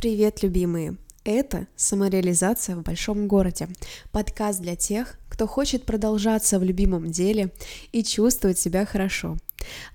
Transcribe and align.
Привет, 0.00 0.42
любимые! 0.42 0.96
Это 1.24 1.66
«Самореализация 1.76 2.74
в 2.74 2.82
большом 2.82 3.28
городе»— 3.28 3.68
подкаст 4.12 4.62
для 4.62 4.74
тех, 4.74 5.18
кто 5.28 5.46
хочет 5.46 5.84
продолжаться 5.84 6.58
в 6.58 6.62
любимом 6.62 7.10
деле 7.10 7.52
и 7.92 8.02
чувствовать 8.02 8.58
себя 8.58 8.86
хорошо. 8.86 9.36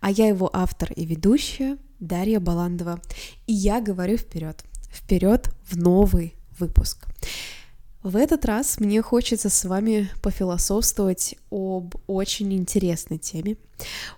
А 0.01 0.11
я 0.11 0.27
его 0.27 0.47
автор 0.53 0.91
и 0.91 1.05
ведущая 1.05 1.79
Дарья 1.99 2.39
Баландова, 2.39 3.01
и 3.47 3.53
я 3.53 3.81
говорю 3.81 4.17
вперед, 4.17 4.63
вперед 4.93 5.49
в 5.67 5.75
новый 5.75 6.35
выпуск. 6.59 7.07
В 8.05 8.17
этот 8.17 8.45
раз 8.45 8.79
мне 8.79 9.01
хочется 9.01 9.49
с 9.49 9.65
вами 9.65 10.11
пофилософствовать 10.21 11.33
об 11.49 11.95
очень 12.05 12.53
интересной 12.53 13.17
теме, 13.17 13.57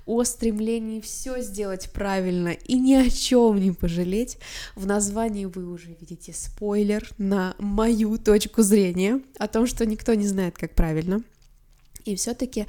о 0.06 0.26
стремлении 0.26 1.00
все 1.00 1.40
сделать 1.40 1.90
правильно 1.94 2.50
и 2.50 2.78
ни 2.78 2.96
о 2.96 3.10
чем 3.10 3.62
не 3.62 3.72
пожалеть. 3.72 4.40
В 4.76 4.86
названии 4.86 5.46
вы 5.46 5.72
уже 5.72 5.96
видите 5.98 6.34
спойлер 6.34 7.10
на 7.18 7.56
мою 7.60 8.18
точку 8.18 8.62
зрения 8.62 9.22
о 9.40 9.48
том, 9.48 9.66
что 9.66 9.86
никто 9.86 10.16
не 10.16 10.28
знает, 10.28 10.58
как 10.58 10.76
правильно. 10.76 11.24
И 12.04 12.18
все-таки 12.18 12.66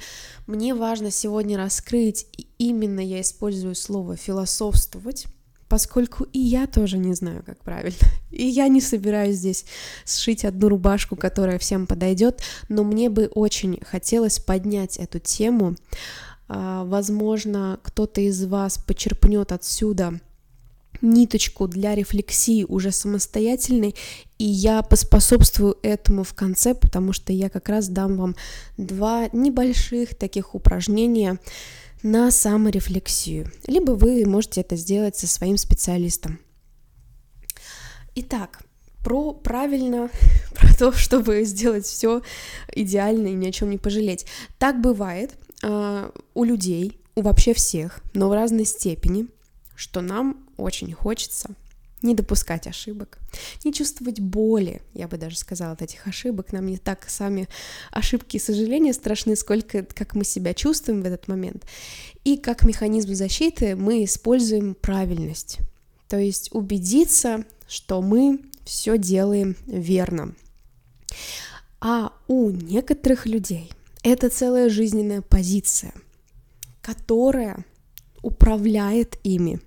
мне 0.47 0.73
важно 0.73 1.11
сегодня 1.11 1.57
раскрыть, 1.57 2.27
и 2.37 2.47
именно 2.59 3.01
я 3.01 3.19
использую 3.19 3.75
слово 3.75 4.15
философствовать, 4.15 5.25
поскольку 5.69 6.25
и 6.25 6.39
я 6.39 6.67
тоже 6.67 6.97
не 6.97 7.13
знаю, 7.13 7.43
как 7.45 7.59
правильно. 7.63 7.97
И 8.31 8.45
я 8.45 8.67
не 8.67 8.81
собираюсь 8.81 9.37
здесь 9.37 9.65
сшить 10.05 10.45
одну 10.45 10.69
рубашку, 10.69 11.15
которая 11.15 11.57
всем 11.57 11.87
подойдет, 11.87 12.41
но 12.67 12.83
мне 12.83 13.09
бы 13.09 13.27
очень 13.33 13.79
хотелось 13.83 14.39
поднять 14.39 14.97
эту 14.97 15.19
тему. 15.19 15.75
А, 16.47 16.83
возможно, 16.83 17.79
кто-то 17.83 18.21
из 18.21 18.43
вас 18.45 18.77
почерпнет 18.77 19.51
отсюда 19.51 20.19
ниточку 21.01 21.67
для 21.67 21.95
рефлексии 21.95 22.65
уже 22.67 22.91
самостоятельной, 22.91 23.95
и 24.37 24.43
я 24.43 24.81
поспособствую 24.81 25.77
этому 25.81 26.23
в 26.23 26.33
конце, 26.33 26.73
потому 26.73 27.13
что 27.13 27.31
я 27.31 27.49
как 27.49 27.69
раз 27.69 27.87
дам 27.87 28.17
вам 28.17 28.35
два 28.77 29.29
небольших 29.31 30.15
таких 30.15 30.55
упражнения, 30.55 31.39
на 32.03 32.31
саморефлексию, 32.31 33.51
либо 33.67 33.91
вы 33.91 34.25
можете 34.25 34.61
это 34.61 34.75
сделать 34.75 35.15
со 35.17 35.27
своим 35.27 35.57
специалистом. 35.57 36.39
Итак, 38.15 38.61
про 39.03 39.33
правильно, 39.33 40.09
про 40.55 40.73
то, 40.75 40.91
чтобы 40.91 41.43
сделать 41.43 41.85
все 41.85 42.21
идеально 42.73 43.27
и 43.27 43.33
ни 43.33 43.47
о 43.47 43.51
чем 43.51 43.69
не 43.69 43.77
пожалеть. 43.77 44.25
Так 44.57 44.81
бывает 44.81 45.37
э, 45.63 46.11
у 46.33 46.43
людей, 46.43 46.99
у 47.15 47.21
вообще 47.21 47.53
всех, 47.53 47.99
но 48.13 48.29
в 48.29 48.33
разной 48.33 48.65
степени, 48.65 49.27
что 49.75 50.01
нам 50.01 50.47
очень 50.57 50.93
хочется 50.93 51.49
не 52.01 52.15
допускать 52.15 52.67
ошибок, 52.67 53.19
не 53.63 53.73
чувствовать 53.73 54.19
боли, 54.19 54.81
я 54.93 55.07
бы 55.07 55.17
даже 55.17 55.37
сказала, 55.37 55.73
от 55.73 55.81
этих 55.81 56.07
ошибок. 56.07 56.53
Нам 56.53 56.65
не 56.65 56.77
так 56.77 57.09
сами 57.09 57.47
ошибки 57.91 58.37
и 58.37 58.39
сожаления 58.39 58.93
страшны, 58.93 59.35
сколько 59.35 59.83
как 59.83 60.15
мы 60.15 60.23
себя 60.23 60.53
чувствуем 60.53 61.01
в 61.01 61.05
этот 61.05 61.27
момент. 61.27 61.65
И 62.23 62.37
как 62.37 62.63
механизм 62.63 63.13
защиты 63.13 63.75
мы 63.75 64.03
используем 64.03 64.75
правильность, 64.75 65.59
то 66.07 66.17
есть 66.17 66.49
убедиться, 66.53 67.45
что 67.67 68.01
мы 68.01 68.39
все 68.65 68.97
делаем 68.97 69.55
верно. 69.65 70.35
А 71.81 72.13
у 72.27 72.49
некоторых 72.49 73.25
людей 73.25 73.71
это 74.03 74.29
целая 74.29 74.69
жизненная 74.69 75.21
позиция, 75.21 75.93
которая 76.81 77.65
управляет 78.21 79.17
ими 79.23 79.59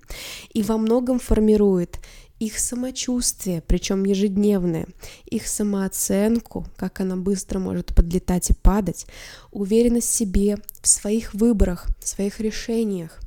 и 0.53 0.63
во 0.63 0.77
многом 0.77 1.19
формирует 1.19 1.99
их 2.39 2.59
самочувствие, 2.59 3.63
причем 3.65 4.03
ежедневное, 4.03 4.87
их 5.25 5.47
самооценку, 5.47 6.65
как 6.75 6.99
она 6.99 7.15
быстро 7.15 7.59
может 7.59 7.95
подлетать 7.95 8.49
и 8.49 8.53
падать, 8.53 9.05
уверенность 9.51 10.09
в 10.09 10.13
себе, 10.13 10.57
в 10.81 10.87
своих 10.87 11.33
выборах, 11.33 11.87
в 12.01 12.07
своих 12.07 12.39
решениях, 12.39 13.19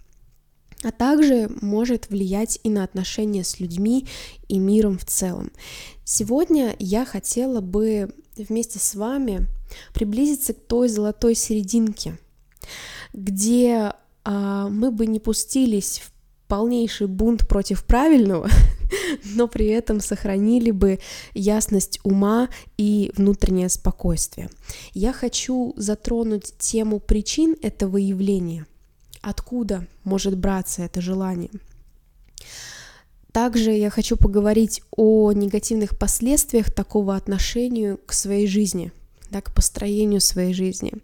а 0.83 0.93
также 0.93 1.49
может 1.63 2.11
влиять 2.11 2.61
и 2.63 2.69
на 2.69 2.85
отношения 2.85 3.45
с 3.45 3.59
людьми 3.59 4.07
и 4.49 4.59
миром 4.59 4.99
в 4.99 5.05
целом. 5.05 5.51
Сегодня 6.05 6.77
я 6.79 7.05
хотела 7.05 7.61
бы 7.61 8.11
вместе 8.37 8.79
с 8.79 8.95
вами 8.95 9.47
приблизиться 9.95 10.53
к 10.53 10.67
той 10.67 10.89
золотой 10.89 11.35
серединке, 11.35 12.19
где 13.13 13.93
мы 14.31 14.91
бы 14.91 15.07
не 15.07 15.21
пустились 15.21 16.01
в 16.05 16.13
полнейший 16.49 17.07
бунт 17.07 17.47
против 17.49 17.85
правильного, 17.85 18.49
но 19.25 19.49
при 19.49 19.67
этом 19.67 20.01
сохранили 20.01 20.71
бы 20.71 21.01
ясность 21.35 22.01
ума 22.05 22.49
и 22.77 23.13
внутреннее 23.17 23.69
спокойствие. 23.69 24.51
Я 24.95 25.13
хочу 25.13 25.75
затронуть 25.77 26.57
тему 26.59 27.01
причин 27.01 27.57
этого 27.63 27.97
явления. 27.97 28.67
Откуда 29.23 29.87
может 30.05 30.37
браться 30.37 30.83
это 30.83 31.01
желание? 31.01 31.51
Также 33.33 33.73
я 33.73 33.91
хочу 33.91 34.17
поговорить 34.17 34.83
о 34.97 35.33
негативных 35.33 35.99
последствиях 35.99 36.73
такого 36.73 37.17
отношения 37.17 37.99
к 38.07 38.13
своей 38.15 38.47
жизни, 38.47 38.93
да, 39.31 39.43
к 39.43 39.55
построению 39.55 40.21
своей 40.21 40.55
жизни. 40.55 40.95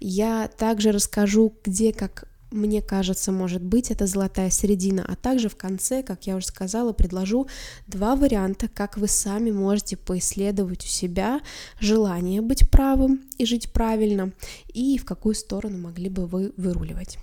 Я 0.00 0.48
также 0.48 0.90
расскажу, 0.90 1.54
где 1.62 1.92
как 1.92 2.26
мне 2.52 2.82
кажется, 2.82 3.32
может 3.32 3.62
быть, 3.62 3.90
это 3.90 4.06
золотая 4.06 4.50
середина. 4.50 5.04
А 5.06 5.16
также 5.16 5.48
в 5.48 5.56
конце, 5.56 6.02
как 6.02 6.26
я 6.26 6.36
уже 6.36 6.46
сказала, 6.46 6.92
предложу 6.92 7.48
два 7.86 8.14
варианта, 8.16 8.68
как 8.68 8.96
вы 8.96 9.08
сами 9.08 9.50
можете 9.50 9.96
поисследовать 9.96 10.84
у 10.84 10.88
себя 10.88 11.40
желание 11.80 12.40
быть 12.40 12.70
правым 12.70 13.22
и 13.38 13.46
жить 13.46 13.72
правильно, 13.72 14.32
и 14.72 14.98
в 14.98 15.04
какую 15.04 15.34
сторону 15.34 15.78
могли 15.78 16.08
бы 16.08 16.26
вы 16.26 16.52
выруливать. 16.56 17.18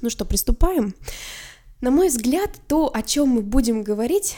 Ну 0.00 0.10
что, 0.10 0.24
приступаем? 0.24 0.94
На 1.80 1.90
мой 1.90 2.08
взгляд, 2.08 2.50
то, 2.68 2.90
о 2.92 3.02
чем 3.02 3.28
мы 3.28 3.42
будем 3.42 3.82
говорить, 3.82 4.36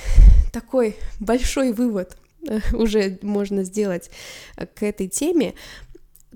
такой 0.53 0.97
большой 1.19 1.72
вывод 1.72 2.16
э, 2.47 2.60
уже 2.72 3.19
можно 3.22 3.65
сделать 3.65 4.10
э, 4.56 4.66
к 4.66 4.82
этой 4.82 5.09
теме, 5.09 5.54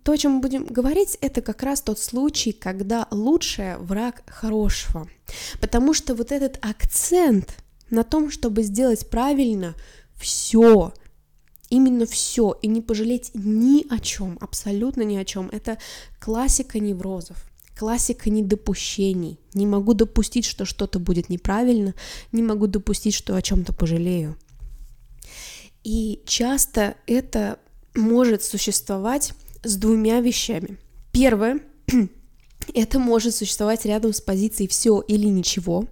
то, 0.07 0.13
о 0.13 0.17
чем 0.17 0.35
мы 0.35 0.41
будем 0.41 0.65
говорить, 0.67 1.19
это 1.21 1.43
как 1.43 1.65
раз 1.65 1.83
тот 1.83 1.99
случай, 1.99 2.53
когда 2.53 3.09
лучшее 3.11 3.77
враг 3.79 4.23
хорошего. 4.29 5.09
Потому 5.61 5.95
что 5.95 6.15
вот 6.15 6.31
этот 6.31 6.65
акцент 6.65 7.57
на 7.91 8.05
том, 8.05 8.31
чтобы 8.31 8.63
сделать 8.63 9.11
правильно 9.11 9.75
все, 10.15 10.95
именно 11.71 12.07
все, 12.07 12.57
и 12.63 12.69
не 12.69 12.83
пожалеть 12.83 13.33
ни 13.35 13.85
о 13.93 13.99
чем, 13.99 14.39
абсолютно 14.41 15.03
ни 15.03 15.17
о 15.17 15.25
чем, 15.25 15.49
это 15.51 15.77
классика 16.21 16.79
неврозов. 16.79 17.45
Классика 17.77 18.31
недопущений. 18.31 19.41
Не 19.55 19.67
могу 19.67 19.93
допустить, 19.93 20.45
что 20.45 20.65
что-то 20.65 21.01
будет 21.01 21.31
неправильно, 21.31 21.95
не 22.31 22.45
могу 22.45 22.69
допустить, 22.69 23.15
что 23.15 23.35
о 23.35 23.43
чем-то 23.43 23.73
пожалею. 23.73 24.39
И 25.83 26.23
часто 26.27 26.95
это 27.09 27.59
может 27.97 28.45
существовать 28.45 29.35
с 29.67 29.77
двумя 29.77 30.21
вещами. 30.21 30.79
Первое, 31.13 31.61
это 32.75 32.99
может 32.99 33.35
существовать 33.35 33.85
рядом 33.85 34.13
с 34.13 34.21
позицией 34.21 34.69
все 34.69 35.01
или 35.01 35.27
ничего, 35.27 35.87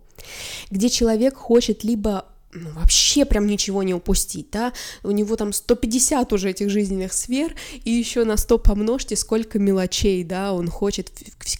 где 0.70 0.88
человек 0.88 1.36
хочет 1.36 1.84
либо 1.84 2.26
ну, 2.54 2.70
вообще 2.70 3.25
прям 3.25 3.47
ничего 3.47 3.82
не 3.82 3.94
упустить, 3.94 4.48
да, 4.50 4.72
у 5.03 5.10
него 5.10 5.37
там 5.37 5.53
150 5.53 6.32
уже 6.32 6.50
этих 6.50 6.70
жизненных 6.70 7.12
сфер, 7.12 7.54
и 7.84 7.91
еще 7.91 8.25
на 8.25 8.37
100 8.37 8.59
помножьте, 8.59 9.16
сколько 9.16 9.59
мелочей, 9.59 10.25
да, 10.25 10.53
он 10.53 10.69
хочет 10.69 11.10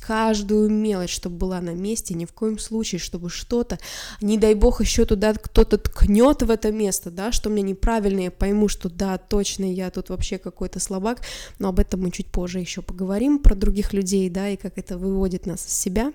каждую 0.07 0.71
мелочь, 0.71 1.15
чтобы 1.15 1.37
была 1.37 1.61
на 1.61 1.71
месте, 1.71 2.15
ни 2.15 2.25
в 2.25 2.33
коем 2.33 2.59
случае, 2.59 2.99
чтобы 2.99 3.31
что-то, 3.31 3.79
не 4.21 4.39
дай 4.39 4.55
бог, 4.55 4.81
еще 4.81 5.05
туда 5.05 5.35
кто-то 5.35 5.79
ткнет 5.79 6.43
в 6.43 6.51
это 6.51 6.71
место, 6.71 7.11
да, 7.11 7.33
что 7.33 7.51
мне 7.51 7.63
неправильно, 7.63 8.21
я 8.21 8.31
пойму, 8.31 8.69
что 8.69 8.89
да, 8.89 9.19
точно, 9.19 9.65
я 9.65 9.91
тут 9.91 10.11
вообще 10.11 10.39
какой-то 10.39 10.81
слабак, 10.81 11.23
но 11.59 11.69
об 11.69 11.81
этом 11.81 12.03
мы 12.03 12.11
чуть 12.11 12.27
позже 12.27 12.61
еще 12.61 12.83
поговорим, 12.83 13.39
про 13.39 13.55
других 13.55 13.93
людей, 13.93 14.29
да, 14.31 14.49
и 14.49 14.57
как 14.57 14.79
это 14.79 14.97
выводит 14.97 15.47
нас 15.47 15.67
из 15.67 15.73
себя, 15.73 16.13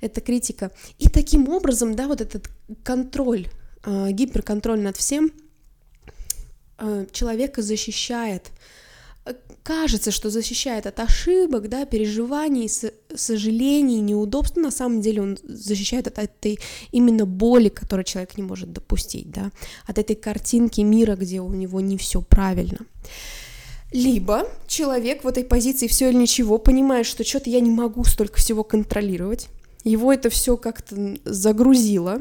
это 0.00 0.20
критика. 0.20 0.70
И 0.98 1.08
таким 1.08 1.48
образом, 1.48 1.94
да, 1.94 2.08
вот 2.08 2.20
этот 2.20 2.50
контроль 2.82 3.48
гиперконтроль 3.84 4.80
над 4.80 4.96
всем 4.96 5.32
э, 6.78 7.06
человека 7.12 7.62
защищает. 7.62 8.50
Кажется, 9.62 10.10
что 10.10 10.30
защищает 10.30 10.86
от 10.86 10.98
ошибок, 10.98 11.68
да, 11.68 11.84
переживаний, 11.84 12.68
сожалений, 13.14 14.00
неудобств. 14.00 14.56
На 14.56 14.72
самом 14.72 15.00
деле 15.00 15.22
он 15.22 15.38
защищает 15.44 16.08
от 16.08 16.18
этой 16.18 16.58
именно 16.90 17.24
боли, 17.24 17.68
которую 17.68 18.04
человек 18.04 18.36
не 18.36 18.42
может 18.42 18.72
допустить, 18.72 19.30
да, 19.30 19.52
от 19.86 19.98
этой 19.98 20.16
картинки 20.16 20.80
мира, 20.80 21.14
где 21.14 21.40
у 21.40 21.52
него 21.52 21.80
не 21.80 21.96
все 21.96 22.20
правильно. 22.20 22.78
Либо 23.92 24.48
человек 24.66 25.22
в 25.22 25.28
этой 25.28 25.44
позиции 25.44 25.86
все 25.86 26.08
или 26.08 26.16
ничего 26.16 26.58
понимает, 26.58 27.06
что 27.06 27.24
что-то 27.24 27.50
я 27.50 27.60
не 27.60 27.70
могу 27.70 28.04
столько 28.04 28.38
всего 28.38 28.64
контролировать, 28.64 29.48
его 29.84 30.12
это 30.12 30.30
все 30.30 30.56
как-то 30.56 31.16
загрузило, 31.24 32.20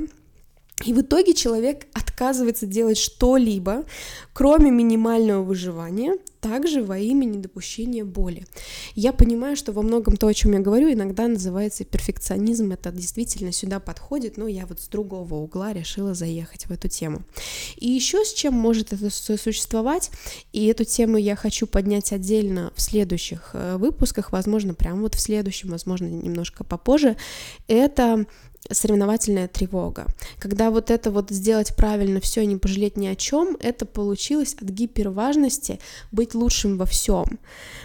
И 0.86 0.94
в 0.94 1.02
итоге 1.02 1.34
человек 1.34 1.88
отказывается 1.94 2.66
делать 2.66 2.98
что-либо, 2.98 3.86
кроме 4.34 4.72
минимального 4.72 5.44
выживания, 5.44 6.18
также 6.40 6.84
во 6.84 6.98
имя 6.98 7.26
недопущения 7.26 8.04
боли. 8.04 8.46
Я 8.96 9.14
понимаю, 9.14 9.56
что 9.56 9.72
во 9.72 9.84
многом 9.84 10.18
то, 10.18 10.28
о 10.28 10.34
чем 10.34 10.54
я 10.54 10.60
говорю, 10.60 10.92
иногда 10.92 11.28
называется 11.28 11.86
перфекционизм, 11.86 12.72
это 12.72 12.92
действительно 12.92 13.52
сюда 13.52 13.80
подходит, 13.80 14.38
но 14.38 14.48
я 14.48 14.66
вот 14.66 14.82
с 14.82 14.88
другого 14.88 15.36
угла 15.36 15.72
решила 15.72 16.14
заехать 16.14 16.66
в 16.66 16.72
эту 16.72 16.88
тему. 16.88 17.22
И 17.78 17.90
еще 17.90 18.26
с 18.26 18.34
чем 18.34 18.56
может 18.56 18.92
это 18.92 19.10
существовать, 19.10 20.10
и 20.52 20.66
эту 20.66 20.84
тему 20.84 21.18
я 21.18 21.36
хочу 21.36 21.68
поднять 21.68 22.12
отдельно 22.12 22.74
в 22.76 22.82
следующих 22.82 23.52
э, 23.54 23.78
выпусках, 23.78 24.32
возможно, 24.32 24.74
прямо 24.74 25.02
вот 25.02 25.16
в 25.16 25.20
следующем, 25.20 25.70
возможно, 25.70 26.08
немножко 26.08 26.64
попозже, 26.64 27.18
это 27.68 28.26
соревновательная 28.70 29.48
тревога. 29.48 30.06
Когда 30.40 30.70
вот 30.70 30.92
это 30.92 31.12
вот 31.12 31.32
сделать 31.32 31.76
правильно 31.76 32.20
все, 32.20 32.46
не 32.46 32.58
пожалеть 32.58 32.96
ни 32.96 33.08
о 33.08 33.16
чем, 33.16 33.58
это 33.60 33.86
получилось 33.86 34.56
от 34.62 34.70
гиперважности 34.70 35.80
быть 36.12 36.36
лучшим 36.36 36.78
во 36.78 36.86
всем, 36.86 37.40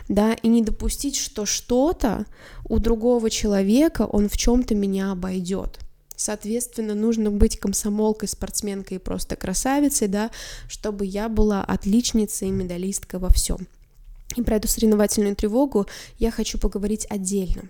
да, 0.09 0.35
и 0.35 0.49
не 0.49 0.63
допустить, 0.63 1.17
что 1.17 1.47
что-то 1.47 2.27
у 2.69 2.79
другого 2.79 3.31
человека 3.31 4.03
он 4.03 4.29
в 4.29 4.37
чем-то 4.37 4.75
меня 4.75 5.13
обойдет. 5.13 5.79
Соответственно, 6.15 6.95
нужно 6.95 7.31
быть 7.31 7.59
комсомолкой, 7.59 8.29
спортсменкой 8.29 8.97
и 8.97 9.01
просто 9.01 9.37
красавицей, 9.37 10.09
да, 10.09 10.31
чтобы 10.69 11.05
я 11.05 11.29
была 11.29 11.63
отличницей 11.63 12.49
и 12.49 12.53
медалисткой 12.53 13.21
во 13.21 13.29
всем. 13.29 13.67
И 14.37 14.43
про 14.43 14.57
эту 14.57 14.69
соревновательную 14.69 15.37
тревогу 15.37 15.87
я 16.19 16.31
хочу 16.31 16.59
поговорить 16.59 17.07
отдельно. 17.11 17.65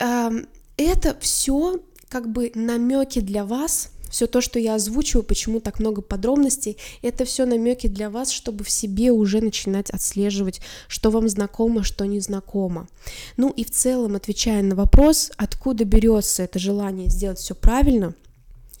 Это 0.00 1.16
все 1.20 1.80
как 2.08 2.30
бы 2.30 2.50
намеки 2.54 3.20
для 3.20 3.44
вас, 3.44 3.90
все 4.10 4.26
то, 4.26 4.40
что 4.40 4.58
я 4.58 4.74
озвучиваю, 4.74 5.22
почему 5.22 5.60
так 5.60 5.80
много 5.80 6.00
подробностей, 6.00 6.78
это 7.02 7.24
все 7.24 7.44
намеки 7.44 7.86
для 7.86 8.10
вас, 8.10 8.30
чтобы 8.30 8.64
в 8.64 8.70
себе 8.70 9.10
уже 9.12 9.40
начинать 9.40 9.90
отслеживать, 9.90 10.60
что 10.88 11.10
вам 11.10 11.28
знакомо, 11.28 11.84
что 11.84 12.06
не 12.06 12.20
знакомо. 12.20 12.88
Ну 13.36 13.50
и 13.50 13.64
в 13.64 13.70
целом, 13.70 14.16
отвечая 14.16 14.62
на 14.62 14.74
вопрос, 14.74 15.30
откуда 15.36 15.84
берется 15.84 16.42
это 16.42 16.58
желание 16.58 17.08
сделать 17.08 17.38
все 17.38 17.54
правильно, 17.54 18.14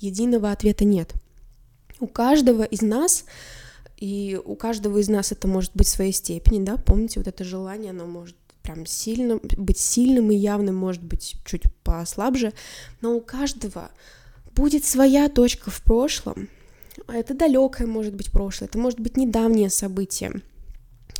единого 0.00 0.50
ответа 0.50 0.84
нет. 0.84 1.12
У 2.00 2.06
каждого 2.06 2.62
из 2.62 2.80
нас 2.80 3.24
и 3.98 4.40
у 4.44 4.54
каждого 4.54 4.98
из 4.98 5.08
нас 5.08 5.32
это 5.32 5.48
может 5.48 5.72
быть 5.74 5.88
в 5.88 5.90
своей 5.90 6.12
степени, 6.12 6.64
да, 6.64 6.76
помните, 6.76 7.18
вот 7.18 7.26
это 7.26 7.42
желание, 7.42 7.90
оно 7.90 8.06
может 8.06 8.36
прям 8.68 8.84
сильным, 8.84 9.40
быть 9.56 9.78
сильным 9.78 10.30
и 10.30 10.36
явным, 10.36 10.74
может 10.76 11.02
быть, 11.02 11.36
чуть 11.46 11.62
послабже, 11.82 12.52
но 13.00 13.16
у 13.16 13.20
каждого 13.22 13.90
будет 14.54 14.84
своя 14.84 15.30
точка 15.30 15.70
в 15.70 15.80
прошлом. 15.82 16.50
Это 17.06 17.32
далекое 17.32 17.86
может 17.86 18.14
быть 18.14 18.30
прошлое, 18.30 18.68
это 18.68 18.78
может 18.78 19.00
быть 19.00 19.16
недавнее 19.16 19.70
событие, 19.70 20.42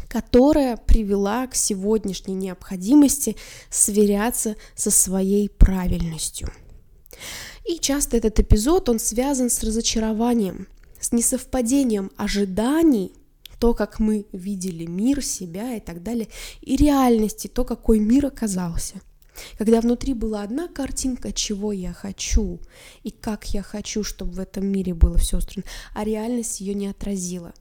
которое 0.09 0.77
привела 0.77 1.47
к 1.47 1.55
сегодняшней 1.55 2.35
необходимости 2.35 3.37
сверяться 3.71 4.57
со 4.75 4.91
своей 4.91 5.49
правильностью. 5.49 6.51
И 7.65 7.79
часто 7.79 8.19
этот 8.19 8.41
эпизод, 8.41 8.91
он 8.91 8.99
связан 8.99 9.49
с 9.49 9.63
разочарованием, 9.63 10.69
с 11.01 11.13
несовпадением 11.13 12.11
ожиданий 12.19 13.13
то, 13.59 13.75
как 13.75 13.99
мы 13.99 14.27
видели 14.33 14.87
мир, 14.87 15.23
себя 15.23 15.77
и 15.77 15.81
так 15.81 16.03
далее, 16.03 16.29
и 16.61 16.77
реальности, 16.77 17.49
то, 17.49 17.65
какой 17.65 17.99
мир 17.99 18.27
оказался. 18.27 19.01
Когда 19.57 19.81
внутри 19.81 20.15
была 20.15 20.43
одна 20.43 20.69
картинка, 20.69 21.33
чего 21.33 21.73
я 21.73 21.93
хочу 21.93 22.61
и 23.03 23.11
как 23.11 23.47
я 23.55 23.63
хочу, 23.63 24.03
чтобы 24.03 24.33
в 24.33 24.41
этом 24.41 24.67
мире 24.67 24.95
было 24.95 25.19
все 25.19 25.39
устроено, 25.39 25.69
а 25.95 26.05
реальность 26.05 26.61
ее 26.61 26.75
не 26.75 26.89
отразила. 26.89 27.53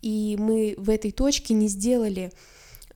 И 0.00 0.36
мы 0.38 0.74
в 0.76 0.90
этой 0.90 1.12
точке 1.12 1.54
не 1.54 1.68
сделали 1.68 2.32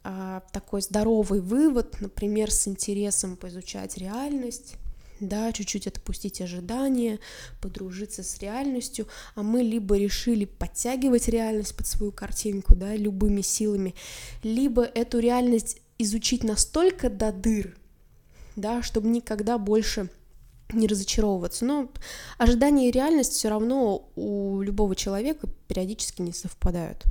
а, 0.03 0.43
такой 0.53 0.83
здоровый 0.83 1.41
вывод, 1.41 2.01
например, 2.01 2.51
с 2.51 2.67
интересом 2.69 3.37
поизучать 3.37 3.97
реальность, 3.99 4.75
да, 5.21 5.53
чуть-чуть 5.53 5.87
отпустить 5.87 6.41
ожидания, 6.41 7.19
подружиться 7.61 8.23
с 8.23 8.39
реальностью, 8.39 9.07
а 9.35 9.43
мы 9.43 9.63
либо 9.63 9.97
решили 9.97 10.45
подтягивать 10.45 11.29
реальность 11.29 11.77
под 11.77 11.87
свою 11.87 12.13
картинку, 12.13 12.75
да, 12.75 12.95
любыми 12.95 13.41
силами, 13.41 13.95
либо 14.43 14.83
эту 14.83 15.19
реальность 15.19 15.81
изучить 15.99 16.45
настолько 16.45 17.09
до 17.09 17.33
дыр, 17.33 17.77
да, 18.55 18.83
чтобы 18.83 19.09
никогда 19.09 19.59
больше 19.59 20.11
не 20.73 20.87
разочаровываться. 20.87 21.65
Но 21.65 21.91
ожидания 22.39 22.89
и 22.89 22.93
реальность 22.93 23.33
все 23.33 23.49
равно 23.49 24.09
у 24.17 24.61
любого 24.63 24.97
человека 24.97 25.49
периодически 25.69 26.23
не 26.23 26.33
совпадают. 26.33 27.05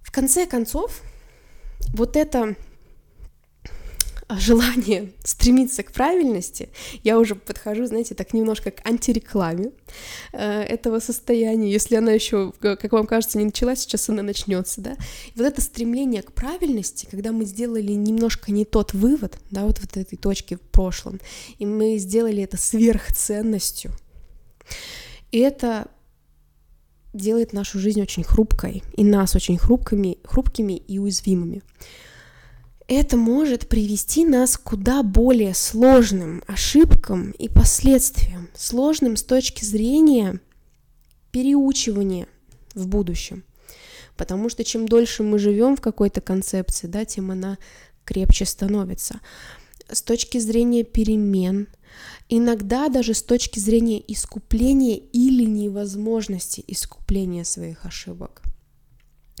В 0.00 0.12
конце 0.12 0.46
концов, 0.46 1.02
вот 1.92 2.16
это 2.16 2.56
желание 4.38 5.12
стремиться 5.24 5.82
к 5.82 5.92
правильности, 5.92 6.68
я 7.02 7.18
уже 7.18 7.34
подхожу, 7.34 7.86
знаете, 7.86 8.14
так 8.14 8.32
немножко 8.32 8.70
к 8.70 8.86
антирекламе 8.86 9.72
э, 10.32 10.62
этого 10.62 11.00
состояния, 11.00 11.70
если 11.70 11.96
она 11.96 12.12
еще, 12.12 12.52
как 12.60 12.92
вам 12.92 13.06
кажется, 13.06 13.38
не 13.38 13.44
началась, 13.44 13.80
сейчас 13.80 14.08
она 14.08 14.22
начнется, 14.22 14.80
да. 14.80 14.92
И 15.34 15.38
вот 15.38 15.46
это 15.46 15.60
стремление 15.60 16.22
к 16.22 16.32
правильности, 16.32 17.06
когда 17.10 17.32
мы 17.32 17.44
сделали 17.44 17.92
немножко 17.92 18.52
не 18.52 18.64
тот 18.64 18.94
вывод, 18.94 19.38
да, 19.50 19.64
вот 19.64 19.78
в 19.78 19.96
этой 19.96 20.16
точке 20.16 20.56
в 20.56 20.60
прошлом, 20.60 21.20
и 21.58 21.66
мы 21.66 21.98
сделали 21.98 22.42
это 22.42 22.56
сверхценностью, 22.56 23.92
и 25.32 25.38
это 25.38 25.88
делает 27.12 27.52
нашу 27.52 27.78
жизнь 27.78 28.00
очень 28.00 28.22
хрупкой, 28.22 28.82
и 28.96 29.04
нас 29.04 29.34
очень 29.34 29.58
хрупкими, 29.58 30.18
хрупкими 30.24 30.74
и 30.74 30.98
уязвимыми 30.98 31.62
это 32.90 33.16
может 33.16 33.68
привести 33.68 34.24
нас 34.24 34.58
к 34.58 34.64
куда 34.64 35.04
более 35.04 35.54
сложным 35.54 36.42
ошибкам 36.48 37.30
и 37.30 37.48
последствиям, 37.48 38.48
сложным 38.52 39.16
с 39.16 39.22
точки 39.22 39.64
зрения 39.64 40.40
переучивания 41.30 42.26
в 42.74 42.88
будущем. 42.88 43.44
Потому 44.16 44.48
что 44.48 44.64
чем 44.64 44.88
дольше 44.88 45.22
мы 45.22 45.38
живем 45.38 45.76
в 45.76 45.80
какой-то 45.80 46.20
концепции, 46.20 46.88
да, 46.88 47.04
тем 47.04 47.30
она 47.30 47.58
крепче 48.04 48.44
становится. 48.44 49.20
С 49.88 50.02
точки 50.02 50.38
зрения 50.38 50.82
перемен, 50.82 51.68
иногда 52.28 52.88
даже 52.88 53.14
с 53.14 53.22
точки 53.22 53.60
зрения 53.60 54.02
искупления 54.08 54.96
или 54.96 55.44
невозможности 55.44 56.64
искупления 56.66 57.44
своих 57.44 57.86
ошибок. 57.86 58.42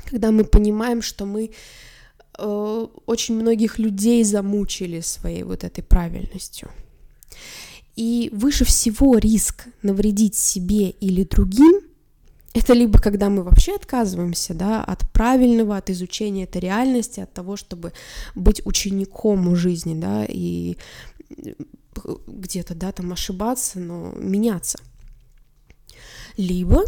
Когда 0.08 0.30
мы 0.30 0.44
понимаем, 0.44 1.02
что 1.02 1.26
мы 1.26 1.50
Э, 2.40 2.86
очень 3.06 3.34
многих 3.34 3.78
людей 3.78 4.24
замучили 4.24 5.00
своей 5.00 5.42
вот 5.42 5.64
этой 5.64 5.82
правильностью. 5.82 6.70
И 7.96 8.30
выше 8.32 8.64
всего 8.64 9.18
риск 9.18 9.66
навредить 9.82 10.34
себе 10.34 10.90
или 10.90 11.24
другим 11.24 11.82
это 12.52 12.72
либо 12.72 12.98
когда 12.98 13.28
мы 13.28 13.44
вообще 13.44 13.76
отказываемся 13.76 14.54
да, 14.54 14.82
от 14.82 15.08
правильного, 15.12 15.76
от 15.76 15.90
изучения 15.90 16.44
этой 16.44 16.60
реальности, 16.60 17.20
от 17.20 17.32
того, 17.32 17.56
чтобы 17.56 17.92
быть 18.34 18.60
учеником 18.64 19.48
у 19.48 19.54
жизни, 19.54 20.00
да, 20.00 20.24
и 20.28 20.76
э, 21.30 21.52
где-то, 22.26 22.74
да, 22.74 22.90
там 22.90 23.12
ошибаться, 23.12 23.78
но 23.78 24.12
меняться. 24.16 24.78
Либо 26.36 26.84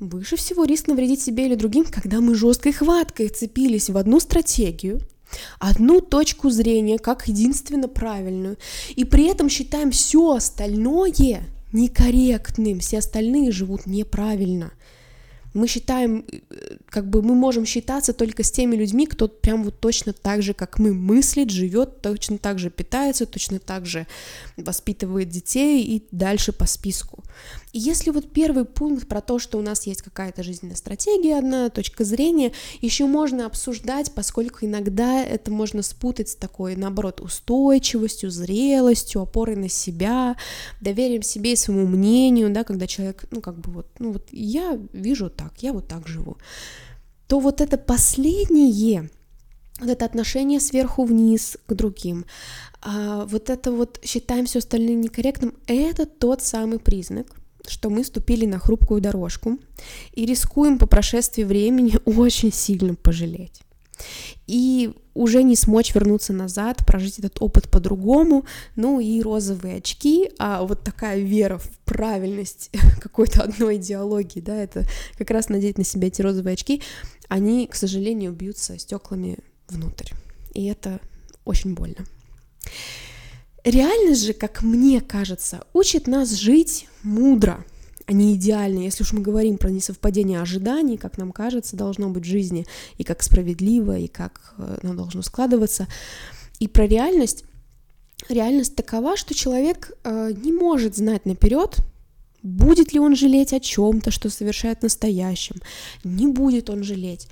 Выше 0.00 0.36
всего 0.36 0.64
риск 0.64 0.88
навредить 0.88 1.22
себе 1.22 1.46
или 1.46 1.54
другим, 1.54 1.84
когда 1.84 2.20
мы 2.20 2.34
жесткой 2.34 2.72
хваткой 2.72 3.28
цепились 3.28 3.90
в 3.90 3.96
одну 3.96 4.20
стратегию, 4.20 5.00
одну 5.58 6.00
точку 6.00 6.50
зрения 6.50 6.98
как 6.98 7.28
единственно 7.28 7.88
правильную, 7.88 8.56
и 8.96 9.04
при 9.04 9.26
этом 9.26 9.48
считаем 9.48 9.90
все 9.90 10.32
остальное 10.32 11.46
некорректным, 11.72 12.80
все 12.80 12.98
остальные 12.98 13.52
живут 13.52 13.86
неправильно– 13.86 14.72
мы 15.54 15.68
считаем, 15.68 16.24
э, 16.30 16.76
как 16.86 17.08
бы 17.08 17.22
мы 17.22 17.34
можем 17.34 17.64
считаться 17.64 18.12
только 18.12 18.42
с 18.42 18.50
теми 18.50 18.76
людьми, 18.76 19.06
кто 19.06 19.28
прям 19.28 19.64
вот 19.64 19.80
точно 19.80 20.12
так 20.12 20.42
же, 20.42 20.52
как 20.52 20.78
мы, 20.78 20.92
мыслит, 20.92 21.50
живет, 21.50 22.02
точно 22.02 22.38
так 22.38 22.58
же 22.58 22.70
питается, 22.70 23.24
точно 23.24 23.60
так 23.60 23.86
же 23.86 24.06
воспитывает 24.56 25.28
детей 25.28 25.82
и 25.84 26.06
дальше 26.10 26.52
по 26.52 26.66
списку. 26.66 27.22
И 27.72 27.78
если 27.78 28.10
вот 28.10 28.32
первый 28.32 28.64
пункт 28.64 29.08
про 29.08 29.20
то, 29.20 29.40
что 29.40 29.58
у 29.58 29.62
нас 29.62 29.86
есть 29.86 30.02
какая-то 30.02 30.44
жизненная 30.44 30.76
стратегия, 30.76 31.38
одна 31.38 31.70
точка 31.70 32.04
зрения, 32.04 32.52
еще 32.80 33.06
можно 33.06 33.46
обсуждать, 33.46 34.12
поскольку 34.14 34.64
иногда 34.64 35.24
это 35.24 35.50
можно 35.50 35.82
спутать 35.82 36.28
с 36.28 36.36
такой, 36.36 36.76
наоборот, 36.76 37.20
устойчивостью, 37.20 38.30
зрелостью, 38.30 39.22
опорой 39.22 39.56
на 39.56 39.68
себя, 39.68 40.36
доверием 40.80 41.22
себе 41.22 41.54
и 41.54 41.56
своему 41.56 41.86
мнению, 41.86 42.50
да, 42.50 42.62
когда 42.62 42.86
человек, 42.86 43.24
ну, 43.32 43.40
как 43.40 43.58
бы 43.58 43.72
вот, 43.72 43.86
ну, 43.98 44.12
вот 44.12 44.28
я 44.30 44.78
вижу 44.92 45.28
так, 45.28 45.43
я 45.58 45.72
вот 45.72 45.88
так 45.88 46.08
живу, 46.08 46.36
то 47.26 47.40
вот 47.40 47.60
это 47.60 47.78
последнее 47.78 49.08
вот 49.80 49.88
это 49.88 50.04
отношение 50.04 50.60
сверху 50.60 51.04
вниз 51.04 51.58
к 51.66 51.74
другим, 51.74 52.26
а, 52.80 53.24
вот 53.26 53.50
это 53.50 53.72
вот 53.72 53.98
считаем 54.04 54.46
все 54.46 54.60
остальное 54.60 54.94
некорректным, 54.94 55.54
это 55.66 56.06
тот 56.06 56.42
самый 56.42 56.78
признак, 56.78 57.26
что 57.66 57.90
мы 57.90 58.04
ступили 58.04 58.46
на 58.46 58.58
хрупкую 58.58 59.00
дорожку 59.00 59.58
и 60.12 60.26
рискуем 60.26 60.78
по 60.78 60.86
прошествии 60.86 61.44
времени 61.44 61.98
очень 62.04 62.52
сильно 62.52 62.94
пожалеть. 62.94 63.62
И 64.46 64.92
уже 65.14 65.42
не 65.42 65.56
смочь 65.56 65.94
вернуться 65.94 66.32
назад, 66.32 66.84
прожить 66.84 67.18
этот 67.18 67.40
опыт 67.40 67.70
по-другому, 67.70 68.44
ну 68.76 69.00
и 69.00 69.22
розовые 69.22 69.76
очки, 69.76 70.30
а 70.38 70.64
вот 70.64 70.82
такая 70.82 71.20
вера 71.20 71.58
в 71.58 71.68
правильность 71.84 72.70
какой-то 73.00 73.42
одной 73.42 73.76
идеологии, 73.76 74.40
да, 74.40 74.56
это 74.56 74.86
как 75.16 75.30
раз 75.30 75.48
надеть 75.48 75.78
на 75.78 75.84
себя 75.84 76.08
эти 76.08 76.20
розовые 76.20 76.54
очки, 76.54 76.82
они, 77.28 77.66
к 77.66 77.74
сожалению, 77.74 78.32
бьются 78.32 78.78
стеклами 78.78 79.38
внутрь, 79.68 80.12
и 80.52 80.66
это 80.66 81.00
очень 81.44 81.74
больно. 81.74 82.04
Реальность 83.64 84.26
же, 84.26 84.34
как 84.34 84.62
мне 84.62 85.00
кажется, 85.00 85.64
учит 85.72 86.06
нас 86.06 86.32
жить 86.32 86.86
мудро, 87.02 87.64
не 88.08 88.34
идеально. 88.34 88.80
Если 88.80 89.02
уж 89.02 89.12
мы 89.12 89.20
говорим 89.20 89.56
про 89.56 89.70
несовпадение 89.70 90.40
ожиданий, 90.40 90.96
как 90.96 91.18
нам 91.18 91.32
кажется, 91.32 91.76
должно 91.76 92.10
быть 92.10 92.24
в 92.24 92.28
жизни, 92.28 92.66
и 92.98 93.04
как 93.04 93.22
справедливо, 93.22 93.98
и 93.98 94.08
как 94.08 94.54
э, 94.58 94.78
оно 94.82 94.94
должно 94.94 95.22
складываться, 95.22 95.88
и 96.58 96.68
про 96.68 96.86
реальность, 96.86 97.44
реальность 98.28 98.76
такова, 98.76 99.16
что 99.16 99.34
человек 99.34 99.92
э, 100.04 100.32
не 100.42 100.52
может 100.52 100.96
знать 100.96 101.24
наперед, 101.26 101.78
будет 102.42 102.92
ли 102.92 103.00
он 103.00 103.16
жалеть 103.16 103.52
о 103.52 103.60
чем-то, 103.60 104.10
что 104.10 104.28
совершает 104.28 104.82
настоящем, 104.82 105.56
не 106.04 106.26
будет 106.26 106.70
он 106.70 106.84
жалеть. 106.84 107.28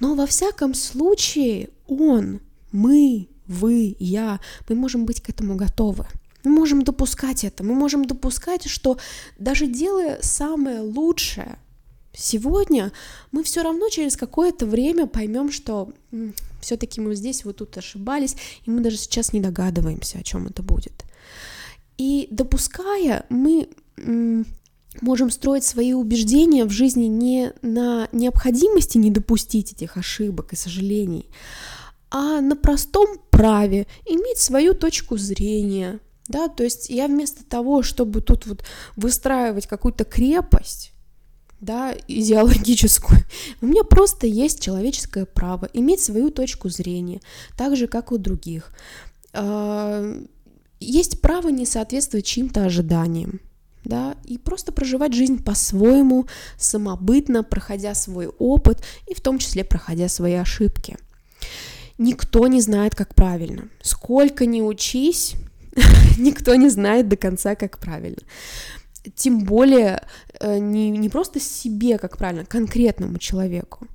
Но 0.00 0.14
во 0.14 0.26
всяком 0.26 0.74
случае 0.74 1.68
он, 1.86 2.40
мы, 2.72 3.28
вы, 3.46 3.96
я, 3.98 4.40
мы 4.68 4.74
можем 4.74 5.04
быть 5.04 5.20
к 5.20 5.28
этому 5.28 5.56
готовы. 5.56 6.06
Мы 6.46 6.52
можем 6.52 6.82
допускать 6.82 7.42
это, 7.42 7.64
мы 7.64 7.74
можем 7.74 8.04
допускать, 8.04 8.68
что 8.68 8.98
даже 9.36 9.66
делая 9.66 10.20
самое 10.22 10.78
лучшее, 10.78 11.58
сегодня 12.12 12.92
мы 13.32 13.42
все 13.42 13.64
равно 13.64 13.88
через 13.88 14.16
какое-то 14.16 14.64
время 14.64 15.08
поймем, 15.08 15.50
что 15.50 15.92
все-таки 16.60 17.00
мы 17.00 17.16
здесь 17.16 17.44
вот 17.44 17.56
тут 17.56 17.76
ошибались, 17.76 18.36
и 18.64 18.70
мы 18.70 18.80
даже 18.80 18.96
сейчас 18.96 19.32
не 19.32 19.40
догадываемся, 19.40 20.18
о 20.18 20.22
чем 20.22 20.46
это 20.46 20.62
будет. 20.62 21.04
И 21.98 22.28
допуская, 22.30 23.26
мы 23.28 23.68
можем 25.00 25.32
строить 25.32 25.64
свои 25.64 25.94
убеждения 25.94 26.64
в 26.64 26.70
жизни 26.70 27.06
не 27.06 27.54
на 27.62 28.08
необходимости 28.12 28.98
не 28.98 29.10
допустить 29.10 29.72
этих 29.72 29.96
ошибок 29.96 30.52
и 30.52 30.56
сожалений, 30.56 31.28
а 32.08 32.40
на 32.40 32.54
простом 32.54 33.18
праве 33.30 33.88
иметь 34.04 34.38
свою 34.38 34.74
точку 34.74 35.16
зрения. 35.16 35.98
Да, 36.28 36.48
то 36.48 36.64
есть 36.64 36.90
я 36.90 37.06
вместо 37.06 37.44
того, 37.44 37.82
чтобы 37.82 38.20
тут 38.20 38.46
вот 38.46 38.64
выстраивать 38.96 39.66
какую-то 39.66 40.04
крепость, 40.04 40.92
да, 41.60 41.94
идеологическую. 42.08 43.20
У 43.60 43.66
меня 43.66 43.84
просто 43.84 44.26
есть 44.26 44.60
человеческое 44.60 45.24
право 45.24 45.68
иметь 45.72 46.00
свою 46.00 46.30
точку 46.30 46.68
зрения, 46.68 47.20
так 47.56 47.76
же, 47.76 47.86
как 47.86 48.12
у 48.12 48.18
других. 48.18 48.72
А, 49.32 50.20
есть 50.80 51.20
право 51.20 51.48
не 51.48 51.64
соответствовать 51.64 52.26
чьим-то 52.26 52.64
ожиданиям, 52.64 53.40
да, 53.84 54.16
и 54.24 54.36
просто 54.36 54.72
проживать 54.72 55.14
жизнь 55.14 55.42
по-своему, 55.42 56.26
самобытно, 56.58 57.44
проходя 57.44 57.94
свой 57.94 58.26
опыт 58.26 58.82
и 59.06 59.14
в 59.14 59.20
том 59.20 59.38
числе 59.38 59.64
проходя 59.64 60.08
свои 60.08 60.34
ошибки. 60.34 60.96
Никто 61.98 62.46
не 62.46 62.60
знает, 62.60 62.94
как 62.94 63.14
правильно. 63.14 63.68
Сколько 63.80 64.44
ни 64.44 64.60
учись, 64.60 65.34
никто 66.18 66.54
не 66.54 66.68
знает 66.68 67.08
до 67.08 67.16
конца, 67.16 67.54
как 67.54 67.78
правильно. 67.78 68.22
Тем 69.14 69.44
более 69.44 70.02
э, 70.40 70.58
не, 70.58 70.90
не 70.90 71.08
просто 71.08 71.38
себе, 71.38 71.98
как 71.98 72.18
правильно, 72.18 72.44
конкретному 72.44 73.18
человеку. 73.18 73.86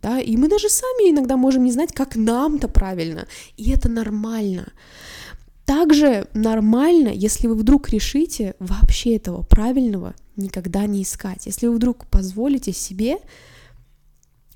Да? 0.00 0.20
И 0.20 0.36
мы 0.36 0.48
даже 0.48 0.68
сами 0.68 1.10
иногда 1.10 1.36
можем 1.36 1.64
не 1.64 1.72
знать, 1.72 1.92
как 1.92 2.16
нам-то 2.16 2.68
правильно. 2.68 3.26
И 3.56 3.70
это 3.70 3.88
нормально. 3.88 4.72
Также 5.64 6.26
нормально, 6.34 7.08
если 7.08 7.46
вы 7.46 7.54
вдруг 7.54 7.88
решите 7.88 8.54
вообще 8.58 9.16
этого 9.16 9.42
правильного 9.42 10.14
никогда 10.36 10.86
не 10.86 11.02
искать. 11.02 11.46
Если 11.46 11.66
вы 11.66 11.76
вдруг 11.76 12.06
позволите 12.06 12.72
себе 12.72 13.18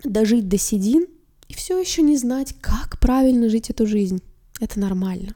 дожить 0.02 0.48
до 0.48 0.58
седин 0.58 1.06
и 1.48 1.54
все 1.54 1.78
еще 1.80 2.02
не 2.02 2.16
знать, 2.16 2.54
как 2.60 2.98
правильно 2.98 3.48
жить 3.48 3.70
эту 3.70 3.86
жизнь. 3.86 4.20
Это 4.60 4.80
нормально. 4.80 5.34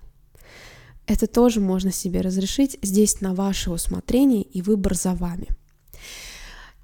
Это 1.11 1.26
тоже 1.26 1.59
можно 1.59 1.90
себе 1.90 2.21
разрешить 2.21 2.79
здесь 2.83 3.21
на 3.21 3.35
ваше 3.35 3.73
усмотрение 3.73 4.43
и 4.43 4.62
выбор 4.62 4.95
за 4.95 5.12
вами. 5.12 5.49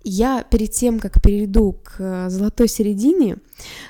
Я 0.02 0.42
перед 0.42 0.72
тем, 0.72 0.98
как 0.98 1.22
перейду 1.22 1.74
к 1.74 2.00
э, 2.00 2.28
золотой 2.28 2.66
середине, 2.66 3.36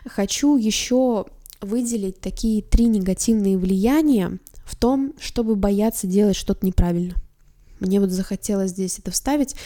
хочу 0.05 0.59
еще 0.59 1.25
выделить 1.62 2.21
такие 2.21 2.61
три 2.61 2.85
негативные 2.85 3.57
влияния 3.57 4.38
в 4.66 4.76
том, 4.76 5.14
чтобы 5.19 5.57
бояться 5.57 6.07
делать 6.07 6.37
что-то 6.37 6.66
неправильно. 6.66 7.14
Мне 7.81 7.99
вот 7.99 8.11
захотелось 8.11 8.73
здесь 8.73 8.99
это 8.99 9.12
вставить, 9.12 9.57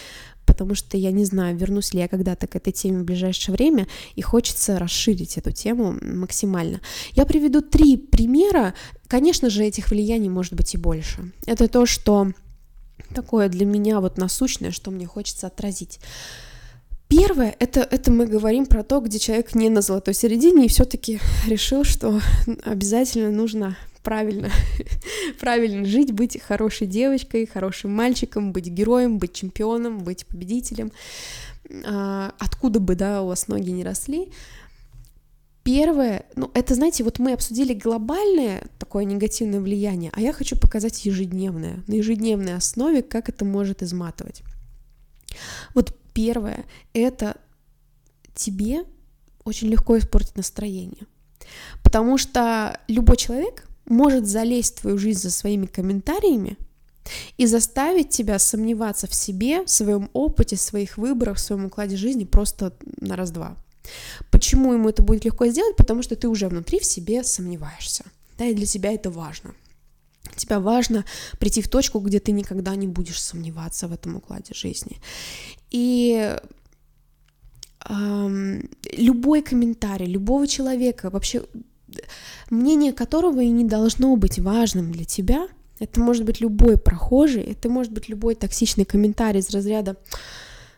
потому 0.61 0.75
что 0.75 0.99
я 0.99 1.11
не 1.11 1.25
знаю, 1.25 1.57
вернусь 1.57 1.95
ли 1.95 2.01
я 2.01 2.09
когда-то 2.09 2.47
к 2.47 2.55
этой 2.55 2.71
теме 2.71 3.01
в 3.01 3.05
ближайшее 3.05 3.55
время, 3.55 3.87
и 4.15 4.21
хочется 4.21 4.79
расширить 4.79 5.39
эту 5.39 5.53
тему 5.53 5.97
максимально. 6.03 6.83
Я 7.13 7.25
приведу 7.25 7.63
три 7.63 7.97
примера. 7.97 8.75
Конечно 9.09 9.49
же, 9.49 9.65
этих 9.65 9.91
влияний 9.91 10.29
может 10.29 10.53
быть 10.53 10.75
и 10.75 10.77
больше. 10.77 11.33
Это 11.47 11.67
то, 11.67 11.87
что 11.87 12.33
такое 13.15 13.49
для 13.49 13.65
меня 13.65 14.01
вот 14.01 14.19
насущное, 14.19 14.71
что 14.71 14.91
мне 14.91 15.07
хочется 15.07 15.47
отразить. 15.47 15.99
Первое, 17.09 17.57
это, 17.59 17.81
это 17.81 18.13
мы 18.13 18.27
говорим 18.27 18.67
про 18.67 18.83
то, 18.83 19.01
где 19.01 19.19
человек 19.19 19.55
не 19.55 19.71
на 19.71 19.81
золотой 19.81 20.13
середине 20.13 20.67
и 20.67 20.69
все-таки 20.69 21.21
решил, 21.49 21.85
что 21.85 22.21
обязательно 22.65 23.31
нужно 23.31 23.79
правильно, 24.03 24.51
правильно 25.41 25.85
жить, 25.85 26.13
быть 26.13 26.41
хорошей 26.41 26.87
девочкой, 26.87 27.47
хорошим 27.47 27.95
мальчиком, 27.95 28.53
быть 28.53 28.67
героем, 28.67 29.19
быть 29.19 29.33
чемпионом, 29.33 29.99
быть 29.99 30.27
победителем, 30.27 30.93
а, 31.85 32.35
откуда 32.39 32.81
бы, 32.81 32.95
да, 32.95 33.23
у 33.23 33.29
вас 33.29 33.49
ноги 33.49 33.71
не 33.71 33.85
росли. 33.85 34.33
Первое, 35.63 36.25
ну, 36.37 36.51
это, 36.55 36.75
знаете, 36.75 37.05
вот 37.05 37.19
мы 37.19 37.33
обсудили 37.33 37.75
глобальное 37.75 38.67
такое 38.79 39.05
негативное 39.05 39.61
влияние, 39.61 40.11
а 40.15 40.21
я 40.21 40.33
хочу 40.33 40.57
показать 40.57 41.05
ежедневное, 41.05 41.85
на 41.87 41.95
ежедневной 41.95 42.55
основе, 42.55 43.03
как 43.03 43.29
это 43.29 43.45
может 43.45 43.83
изматывать. 43.83 44.43
Вот 45.75 45.95
первое, 46.15 46.65
это 46.95 47.37
тебе 48.35 48.85
очень 49.45 49.69
легко 49.69 49.99
испортить 49.99 50.37
настроение. 50.37 51.07
Потому 51.83 52.19
что 52.19 52.81
любой 52.89 53.17
человек, 53.17 53.67
может 53.91 54.27
залезть 54.27 54.79
в 54.79 54.81
твою 54.81 54.99
жизнь 54.99 55.21
за 55.21 55.31
своими 55.31 55.67
комментариями 55.67 56.57
и 57.37 57.47
заставить 57.47 58.11
тебя 58.11 58.39
сомневаться 58.39 59.07
в 59.07 59.15
себе, 59.15 59.65
в 59.65 59.71
своем 59.71 60.09
опыте, 60.13 60.57
в 60.57 60.61
своих 60.61 60.97
выборах, 60.97 61.37
в 61.37 61.41
своем 61.41 61.67
укладе 61.67 61.97
жизни 61.97 62.25
просто 62.25 62.73
на 63.01 63.17
раз-два. 63.17 63.57
Почему 64.31 64.73
ему 64.73 64.89
это 64.89 65.03
будет 65.03 65.25
легко 65.25 65.47
сделать? 65.47 65.77
Потому 65.77 66.03
что 66.03 66.15
ты 66.15 66.29
уже 66.29 66.49
внутри 66.49 66.79
в 66.79 66.85
себе 66.85 67.25
сомневаешься. 67.25 68.05
Да, 68.39 68.45
и 68.47 68.55
для 68.55 68.67
тебя 68.67 68.93
это 68.93 69.11
важно. 69.11 69.55
Тебя 70.37 70.61
важно 70.61 71.05
прийти 71.39 71.61
в 71.61 71.69
точку, 71.69 71.99
где 71.99 72.21
ты 72.21 72.33
никогда 72.33 72.77
не 72.77 72.87
будешь 72.87 73.21
сомневаться 73.21 73.89
в 73.89 73.93
этом 73.93 74.17
укладе 74.17 74.55
жизни. 74.55 74.99
И 75.71 76.37
любой 78.93 79.43
комментарий 79.43 80.07
любого 80.07 80.47
человека, 80.47 81.11
вообще 81.11 81.43
мнение 82.51 82.93
которого 82.93 83.41
и 83.41 83.49
не 83.49 83.65
должно 83.65 84.17
быть 84.17 84.39
важным 84.39 84.93
для 84.93 85.05
тебя. 85.05 85.49
Это 85.79 86.01
может 86.01 86.25
быть 86.25 86.41
любой 86.41 86.77
прохожий, 86.77 87.43
это 87.43 87.69
может 87.69 87.93
быть 87.93 88.09
любой 88.09 88.35
токсичный 88.35 88.85
комментарий 88.85 89.41
из 89.41 89.51
разряда 89.51 89.97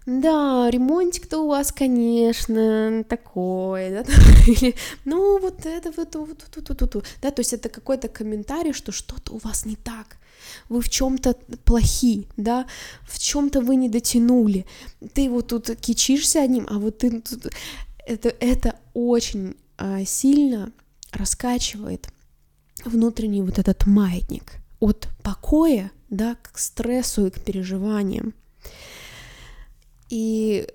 да, 0.06 0.68
ремонтик-то 0.70 1.38
у 1.38 1.48
вас, 1.48 1.72
конечно, 1.72 3.04
такой, 3.08 3.90
да, 3.90 4.04
или, 4.46 4.74
ну, 5.04 5.38
вот 5.38 5.64
это 5.64 5.92
вот, 5.96 6.14
вот, 6.14 6.28
вот, 6.28 6.68
вот, 6.68 6.80
вот, 6.80 6.94
вот, 6.94 7.04
да, 7.20 7.30
то 7.30 7.40
есть 7.40 7.52
это 7.52 7.68
какой-то 7.68 8.08
комментарий, 8.08 8.72
что 8.72 8.90
что-то 8.90 9.34
у 9.34 9.38
вас 9.38 9.64
не 9.64 9.76
так, 9.76 10.16
вы 10.68 10.80
в 10.80 10.88
чем-то 10.88 11.36
плохи, 11.64 12.26
да, 12.36 12.66
в 13.02 13.18
чем-то 13.18 13.60
вы 13.60 13.76
не 13.76 13.88
дотянули, 13.88 14.66
ты 15.14 15.30
вот 15.30 15.48
тут 15.48 15.70
кичишься 15.76 16.42
одним, 16.42 16.66
а 16.68 16.78
вот 16.78 16.98
ты 16.98 17.20
тут, 17.20 17.52
это, 18.04 18.34
это 18.40 18.74
очень 18.94 19.54
а, 19.78 20.04
сильно 20.04 20.72
раскачивает 21.12 22.08
внутренний 22.84 23.42
вот 23.42 23.58
этот 23.58 23.86
маятник 23.86 24.54
от 24.80 25.08
покоя, 25.22 25.92
да, 26.10 26.36
к 26.42 26.58
стрессу 26.58 27.26
и 27.26 27.30
к 27.30 27.40
переживаниям. 27.40 28.34
И 30.08 30.66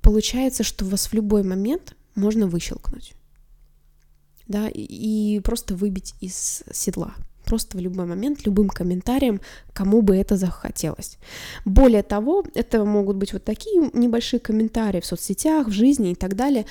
получается, 0.00 0.62
что 0.62 0.84
вас 0.84 1.06
в 1.08 1.12
любой 1.12 1.42
момент 1.42 1.96
можно 2.14 2.46
выщелкнуть. 2.46 3.14
да, 4.48 4.68
и 4.68 5.40
просто 5.40 5.74
выбить 5.74 6.14
из 6.20 6.62
седла. 6.72 7.14
Просто 7.44 7.76
в 7.76 7.80
любой 7.80 8.06
момент, 8.06 8.44
любым 8.44 8.68
комментарием, 8.68 9.40
кому 9.72 10.02
бы 10.02 10.16
это 10.16 10.36
захотелось. 10.36 11.18
Более 11.64 12.02
того, 12.02 12.44
это 12.54 12.84
могут 12.84 13.16
быть 13.16 13.32
вот 13.32 13.44
такие 13.44 13.90
небольшие 13.92 14.40
комментарии 14.40 15.00
в 15.00 15.06
соцсетях, 15.06 15.68
в 15.68 15.72
жизни 15.72 16.10
и 16.12 16.14
так 16.14 16.34
далее. 16.34 16.66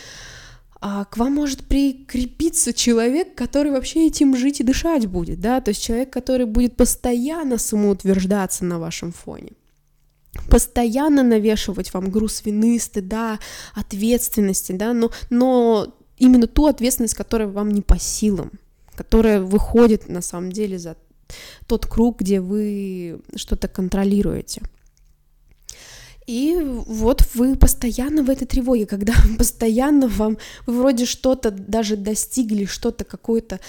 А 0.87 1.03
к 1.05 1.17
вам 1.17 1.33
может 1.33 1.63
прикрепиться 1.63 2.71
человек, 2.71 3.33
который 3.33 3.71
вообще 3.71 4.05
этим 4.05 4.37
жить 4.37 4.59
и 4.59 4.63
дышать 4.63 5.07
будет, 5.07 5.39
да, 5.39 5.59
то 5.59 5.69
есть 5.69 5.81
человек, 5.81 6.13
который 6.13 6.45
будет 6.45 6.77
постоянно 6.77 7.57
самоутверждаться 7.57 8.65
на 8.65 8.77
вашем 8.77 9.11
фоне. 9.11 9.53
Постоянно 10.47 11.23
навешивать 11.23 11.91
вам 11.91 12.11
груз 12.11 12.45
вины, 12.45 12.79
стыда, 12.79 13.39
ответственности, 13.73 14.73
да, 14.73 14.93
но, 14.93 15.09
но 15.31 15.91
именно 16.19 16.45
ту 16.45 16.67
ответственность, 16.67 17.15
которая 17.15 17.47
вам 17.47 17.71
не 17.71 17.81
по 17.81 17.97
силам, 17.97 18.51
которая 18.93 19.41
выходит 19.41 20.07
на 20.07 20.21
самом 20.21 20.51
деле 20.51 20.77
за 20.77 20.97
тот 21.65 21.87
круг, 21.87 22.19
где 22.19 22.39
вы 22.41 23.21
что-то 23.35 23.67
контролируете. 23.67 24.61
И 26.27 26.59
вот 26.59 27.23
вы 27.35 27.55
постоянно 27.55 28.23
в 28.23 28.29
этой 28.29 28.45
тревоге, 28.45 28.85
когда 28.85 29.13
постоянно 29.37 30.07
вам, 30.07 30.37
вы 30.65 30.79
вроде 30.79 31.05
что-то 31.05 31.51
даже 31.51 31.97
достигли, 31.97 32.65
что-то, 32.65 33.03
какой-то 33.03 33.59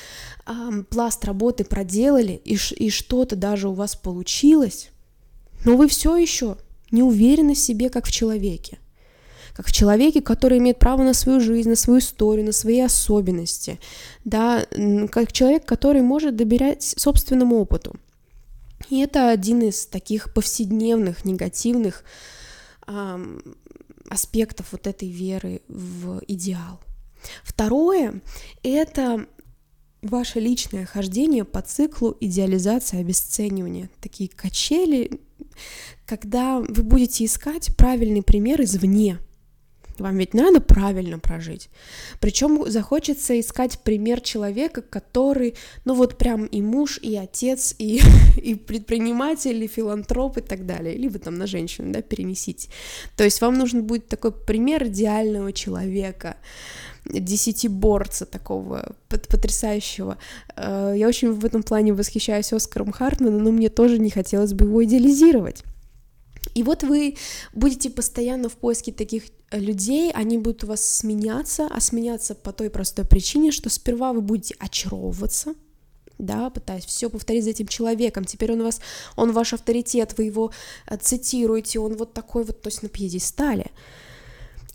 э, 0.47 0.53
пласт 0.89 1.25
работы 1.25 1.65
проделали, 1.65 2.41
и, 2.45 2.59
и 2.77 2.91
что-то 2.91 3.37
даже 3.37 3.69
у 3.69 3.73
вас 3.73 3.95
получилось, 3.95 4.91
но 5.65 5.77
вы 5.77 5.89
все 5.89 6.17
еще 6.17 6.57
не 6.91 7.03
уверены 7.03 7.55
в 7.55 7.59
себе, 7.59 7.91
как 7.91 8.07
в 8.07 8.13
человеке 8.13 8.79
как 9.57 9.69
в 9.69 9.73
человеке, 9.73 10.21
который 10.21 10.59
имеет 10.59 10.79
право 10.79 11.03
на 11.03 11.15
свою 11.15 11.41
жизнь, 11.41 11.71
на 11.71 11.77
свою 11.77 12.01
историю, 12.01 12.45
на 12.45 12.53
свои 12.53 12.81
особенности, 12.81 13.81
да, 14.23 14.67
как 15.11 15.33
человек, 15.33 15.65
который 15.65 16.03
может 16.03 16.37
доверять 16.37 16.83
собственному 16.83 17.57
опыту. 17.57 17.97
И 18.91 19.01
это 19.01 19.31
один 19.31 19.63
из 19.63 19.87
таких 19.87 20.35
повседневных 20.35 21.25
негативных 21.25 22.05
эм, 22.05 22.07
аспектов 24.09 24.73
вот 24.73 24.87
этой 24.87 25.09
веры 25.09 25.63
в 25.69 26.23
идеал. 26.29 26.81
Второе— 27.43 28.23
это 28.63 29.27
ваше 30.03 30.41
личное 30.41 30.87
хождение 30.87 31.45
по 31.45 31.63
циклу 31.63 32.17
идеализации 32.21 33.01
обесценивания. 33.01 33.91
Такие 34.01 34.29
качели, 34.29 35.21
когда 36.05 36.61
вы 36.61 36.83
будете 36.83 37.25
искать 37.25 37.77
правильный 37.77 38.23
пример 38.23 38.63
извне, 38.63 39.19
вам 40.01 40.19
ведь 40.19 40.35
надо 40.35 40.61
правильно 40.61 41.19
прожить. 41.19 41.69
Причем 42.21 42.71
захочется 42.71 43.39
искать 43.39 43.79
пример 43.81 44.21
человека, 44.21 44.83
который, 44.83 45.55
ну 45.85 45.95
вот 45.95 46.19
прям 46.19 46.47
и 46.47 46.61
муж, 46.63 46.99
и 47.03 47.17
отец, 47.17 47.75
и, 47.79 48.01
и 48.37 48.55
предприниматель, 48.55 49.63
и 49.63 49.69
филантроп 49.69 50.39
и 50.39 50.43
так 50.43 50.67
далее. 50.67 50.97
Либо 50.97 51.19
там 51.19 51.35
на 51.37 51.47
женщину, 51.47 51.93
да, 51.93 52.03
перенесите. 52.03 52.69
То 53.17 53.25
есть 53.25 53.41
вам 53.41 53.55
нужен 53.55 53.85
будет 53.85 54.09
такой 54.09 54.33
пример 54.33 54.87
идеального 54.87 55.53
человека 55.53 56.37
десятиборца 57.09 58.27
такого 58.27 58.97
потрясающего. 59.09 60.19
Э, 60.57 60.95
я 60.97 61.09
очень 61.09 61.33
в 61.33 61.45
этом 61.45 61.63
плане 61.63 61.93
восхищаюсь 61.93 62.53
Оскаром 62.53 62.93
Хартманом, 62.93 63.43
но 63.43 63.53
мне 63.53 63.69
тоже 63.69 63.99
не 63.99 64.11
хотелось 64.11 64.53
бы 64.53 64.67
его 64.67 64.85
идеализировать. 64.85 65.63
И 66.55 66.63
вот 66.63 66.83
вы 66.83 67.17
будете 67.53 67.91
постоянно 67.91 68.49
в 68.49 68.55
поиске 68.55 68.93
таких 68.93 69.25
людей, 69.53 70.11
они 70.13 70.39
будут 70.39 70.65
у 70.65 70.67
вас 70.69 70.87
сменяться, 70.87 71.69
а 71.71 71.81
сменяться 71.81 72.35
по 72.35 72.53
той 72.53 72.71
простой 72.71 73.05
причине, 73.05 73.53
что 73.53 73.71
сперва 73.71 74.13
вы 74.13 74.21
будете 74.21 74.55
очаровываться, 74.59 75.55
да, 76.19 76.51
пытаясь 76.51 76.85
все 76.85 77.11
повторить 77.11 77.45
за 77.45 77.51
этим 77.51 77.67
человеком. 77.67 78.25
Теперь 78.25 78.53
он 78.53 78.63
вас, 78.63 78.81
он 79.17 79.33
ваш 79.33 79.53
авторитет, 79.53 80.15
вы 80.17 80.25
его 80.25 80.53
э, 80.87 80.97
цитируете, 80.97 81.79
он 81.79 81.97
вот 81.97 82.13
такой 82.13 82.45
вот, 82.45 82.61
то 82.61 82.69
есть 82.69 82.83
на 82.83 82.89
пьедестале. 82.89 83.71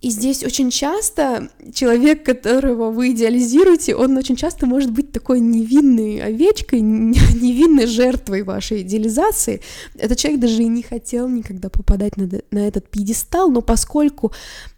И 0.01 0.09
здесь 0.09 0.43
очень 0.43 0.71
часто 0.71 1.51
человек, 1.75 2.25
которого 2.25 2.89
вы 2.89 3.11
идеализируете, 3.11 3.95
он 3.95 4.17
очень 4.17 4.35
часто 4.35 4.65
может 4.65 4.91
быть 4.91 5.11
такой 5.11 5.39
невинной 5.39 6.19
овечкой, 6.19 6.81
невинной 6.81 7.85
жертвой 7.85 8.41
вашей 8.41 8.81
идеализации. 8.81 9.61
Этот 9.95 10.17
человек 10.17 10.41
даже 10.41 10.63
и 10.63 10.67
не 10.67 10.81
хотел 10.81 11.29
никогда 11.29 11.69
попадать 11.69 12.17
на, 12.17 12.27
на 12.49 12.67
этот 12.67 12.89
пьедестал, 12.89 13.51
но 13.51 13.61
поскольку 13.61 14.31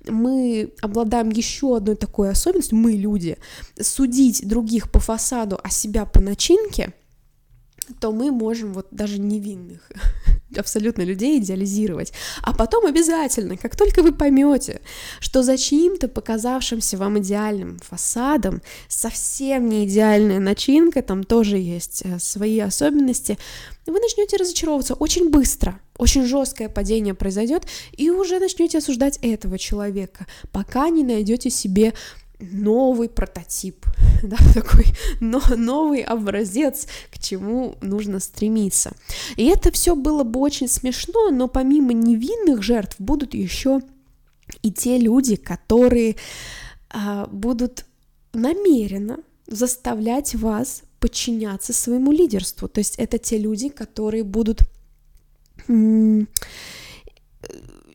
мы 0.05 0.73
обладаем 0.81 1.29
еще 1.29 1.77
одной 1.77 1.95
такой 1.95 2.29
особенностью, 2.29 2.77
мы 2.77 2.91
люди, 2.91 3.37
судить 3.79 4.45
других 4.45 4.91
по 4.91 4.99
фасаду, 4.99 5.57
а 5.63 5.69
себя 5.69 6.05
по 6.05 6.19
начинке, 6.19 6.93
то 8.01 8.11
мы 8.11 8.29
можем 8.31 8.73
вот 8.73 8.87
даже 8.91 9.19
невинных 9.19 9.89
абсолютно 10.57 11.03
людей 11.03 11.39
идеализировать. 11.39 12.13
А 12.41 12.53
потом 12.53 12.85
обязательно, 12.85 13.57
как 13.57 13.75
только 13.75 14.01
вы 14.01 14.11
поймете, 14.11 14.81
что 15.19 15.43
за 15.43 15.57
чьим-то 15.57 16.07
показавшимся 16.07 16.97
вам 16.97 17.19
идеальным 17.19 17.79
фасадом 17.79 18.61
совсем 18.87 19.69
не 19.69 19.85
идеальная 19.85 20.39
начинка, 20.39 21.01
там 21.01 21.23
тоже 21.23 21.57
есть 21.57 22.03
э, 22.05 22.19
свои 22.19 22.59
особенности, 22.59 23.37
вы 23.85 23.99
начнете 23.99 24.37
разочаровываться 24.37 24.93
очень 24.93 25.29
быстро, 25.29 25.79
очень 25.97 26.25
жесткое 26.25 26.69
падение 26.69 27.13
произойдет, 27.13 27.65
и 27.91 28.09
уже 28.09 28.39
начнете 28.39 28.77
осуждать 28.77 29.19
этого 29.21 29.59
человека, 29.59 30.25
пока 30.51 30.89
не 30.89 31.03
найдете 31.03 31.49
себе 31.49 31.93
новый 32.51 33.09
прототип, 33.09 33.85
да, 34.23 34.37
такой 34.53 34.85
но, 35.19 35.41
новый 35.55 36.01
образец, 36.01 36.87
к 37.11 37.19
чему 37.19 37.75
нужно 37.81 38.19
стремиться. 38.19 38.91
И 39.35 39.45
это 39.45 39.71
все 39.71 39.95
было 39.95 40.23
бы 40.23 40.39
очень 40.39 40.67
смешно, 40.67 41.29
но 41.29 41.47
помимо 41.47 41.93
невинных 41.93 42.61
жертв 42.63 42.95
будут 42.99 43.33
еще 43.33 43.81
и 44.61 44.71
те 44.71 44.97
люди, 44.97 45.35
которые 45.35 46.15
а, 46.89 47.27
будут 47.27 47.85
намеренно 48.33 49.19
заставлять 49.47 50.35
вас 50.35 50.83
подчиняться 50.99 51.73
своему 51.73 52.11
лидерству. 52.11 52.67
То 52.67 52.79
есть 52.79 52.95
это 52.95 53.17
те 53.17 53.37
люди, 53.37 53.69
которые 53.69 54.23
будут 54.23 54.61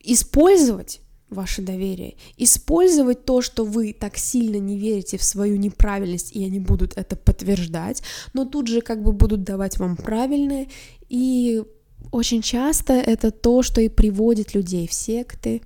использовать 0.03 1.01
ваше 1.29 1.61
доверие, 1.61 2.15
использовать 2.37 3.25
то, 3.25 3.41
что 3.41 3.65
вы 3.65 3.93
так 3.93 4.17
сильно 4.17 4.57
не 4.57 4.77
верите 4.77 5.17
в 5.17 5.23
свою 5.23 5.57
неправильность, 5.57 6.35
и 6.35 6.43
они 6.43 6.59
будут 6.59 6.97
это 6.97 7.15
подтверждать, 7.15 8.03
но 8.33 8.45
тут 8.45 8.67
же 8.67 8.81
как 8.81 9.03
бы 9.03 9.11
будут 9.11 9.43
давать 9.43 9.77
вам 9.77 9.95
правильное, 9.95 10.67
и 11.07 11.63
очень 12.11 12.41
часто 12.41 12.93
это 12.93 13.29
то, 13.29 13.61
что 13.61 13.81
и 13.81 13.89
приводит 13.89 14.55
людей 14.55 14.87
в 14.87 14.93
секты, 14.93 15.61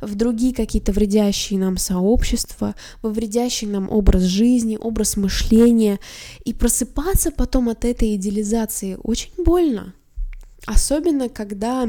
в 0.00 0.14
другие 0.14 0.54
какие-то 0.54 0.92
вредящие 0.92 1.58
нам 1.58 1.76
сообщества, 1.78 2.74
во 3.02 3.10
вредящий 3.10 3.66
нам 3.66 3.90
образ 3.90 4.22
жизни, 4.22 4.78
образ 4.80 5.16
мышления. 5.16 5.98
И 6.44 6.52
просыпаться 6.52 7.32
потом 7.32 7.68
от 7.68 7.84
этой 7.84 8.14
идеализации 8.14 8.98
очень 9.02 9.32
больно. 9.36 9.94
Особенно, 10.66 11.28
когда 11.28 11.88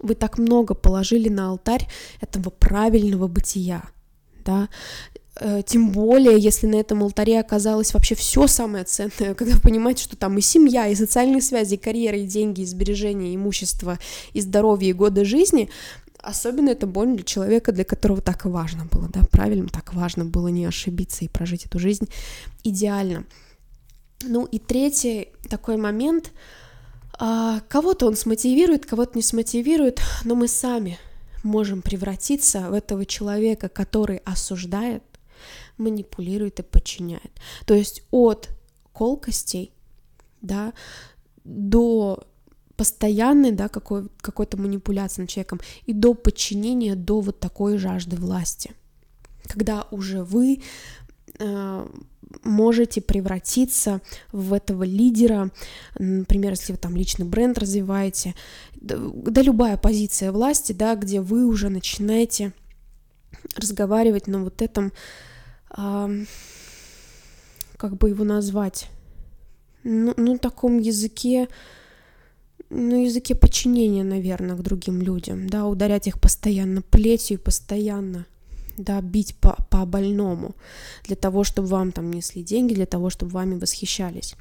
вы 0.00 0.14
так 0.14 0.38
много 0.38 0.74
положили 0.74 1.28
на 1.28 1.50
алтарь 1.50 1.88
этого 2.20 2.50
правильного 2.50 3.28
бытия, 3.28 3.82
да, 4.44 4.68
э, 5.40 5.62
тем 5.66 5.90
более, 5.90 6.38
если 6.38 6.66
на 6.66 6.76
этом 6.76 7.02
алтаре 7.02 7.40
оказалось 7.40 7.94
вообще 7.94 8.14
все 8.14 8.46
самое 8.46 8.84
ценное, 8.84 9.34
когда 9.34 9.54
вы 9.54 9.60
понимаете, 9.60 10.04
что 10.04 10.16
там 10.16 10.38
и 10.38 10.40
семья, 10.40 10.88
и 10.88 10.94
социальные 10.94 11.42
связи, 11.42 11.74
и 11.74 11.78
карьера, 11.78 12.18
и 12.18 12.26
деньги, 12.26 12.62
и 12.62 12.66
сбережения, 12.66 13.32
и 13.32 13.36
имущество, 13.36 13.98
и 14.32 14.40
здоровье, 14.40 14.90
и 14.90 14.94
годы 14.94 15.24
жизни, 15.24 15.68
особенно 16.20 16.70
это 16.70 16.86
больно 16.86 17.16
для 17.16 17.24
человека, 17.24 17.72
для 17.72 17.84
которого 17.84 18.20
так 18.20 18.44
важно 18.44 18.84
было, 18.86 19.08
да, 19.08 19.22
правильно, 19.30 19.68
так 19.68 19.94
важно 19.94 20.24
было 20.24 20.48
не 20.48 20.64
ошибиться 20.64 21.24
и 21.24 21.28
прожить 21.28 21.66
эту 21.66 21.78
жизнь 21.78 22.08
идеально. 22.64 23.24
Ну 24.22 24.44
и 24.46 24.58
третий 24.58 25.28
такой 25.48 25.76
момент— 25.76 26.32
кого-то 27.18 28.06
он 28.06 28.16
смотивирует, 28.16 28.86
кого-то 28.86 29.12
не 29.16 29.22
смотивирует, 29.22 30.00
но 30.24 30.34
мы 30.34 30.48
сами 30.48 30.98
можем 31.42 31.82
превратиться 31.82 32.70
в 32.70 32.72
этого 32.72 33.04
человека, 33.04 33.68
который 33.68 34.18
осуждает, 34.18 35.02
манипулирует 35.76 36.60
и 36.60 36.62
подчиняет. 36.62 37.32
То 37.66 37.74
есть 37.74 38.02
от 38.10 38.48
колкостей, 38.92 39.72
да, 40.40 40.72
до 41.44 42.24
постоянной, 42.76 43.50
да, 43.50 43.68
какой, 43.68 44.08
какой-то 44.20 44.56
манипуляции 44.56 45.22
над 45.22 45.30
человеком 45.30 45.60
и 45.86 45.92
до 45.92 46.14
подчинения, 46.14 46.94
до 46.94 47.20
вот 47.20 47.40
такой 47.40 47.78
жажды 47.78 48.16
власти. 48.16 48.72
Когда 49.44 49.88
уже 49.90 50.22
вы 50.22 50.62
э, 51.38 51.88
можете 52.42 53.00
превратиться 53.00 54.00
в 54.32 54.52
этого 54.52 54.84
лидера, 54.84 55.50
например, 55.98 56.52
если 56.52 56.72
вы 56.72 56.78
там 56.78 56.96
личный 56.96 57.26
бренд 57.26 57.58
развиваете, 57.58 58.34
да, 58.74 58.96
да 58.98 59.42
любая 59.42 59.76
позиция 59.76 60.32
власти, 60.32 60.72
да, 60.72 60.94
где 60.94 61.20
вы 61.20 61.46
уже 61.46 61.68
начинаете 61.68 62.52
разговаривать 63.56 64.26
на 64.26 64.44
вот 64.44 64.62
этом, 64.62 64.92
э, 65.76 66.24
как 67.76 67.96
бы 67.96 68.10
его 68.10 68.24
назвать, 68.24 68.88
ну, 69.84 70.12
ну 70.16 70.38
таком 70.38 70.78
языке, 70.78 71.48
ну, 72.70 73.04
языке 73.04 73.34
подчинения, 73.34 74.04
наверное, 74.04 74.56
к 74.56 74.62
другим 74.62 75.00
людям, 75.00 75.48
да, 75.48 75.66
ударять 75.66 76.06
их 76.06 76.20
постоянно 76.20 76.82
плетью, 76.82 77.38
постоянно, 77.38 78.26
да, 78.78 79.00
бить 79.00 79.36
по, 79.36 79.56
по 79.70 79.84
больному, 79.84 80.54
для 81.04 81.16
того, 81.16 81.44
чтобы 81.44 81.68
вам 81.68 81.92
там 81.92 82.10
несли 82.10 82.42
деньги, 82.42 82.74
для 82.74 82.86
того, 82.86 83.10
чтобы 83.10 83.32
вами 83.32 83.58
восхищались. 83.58 84.34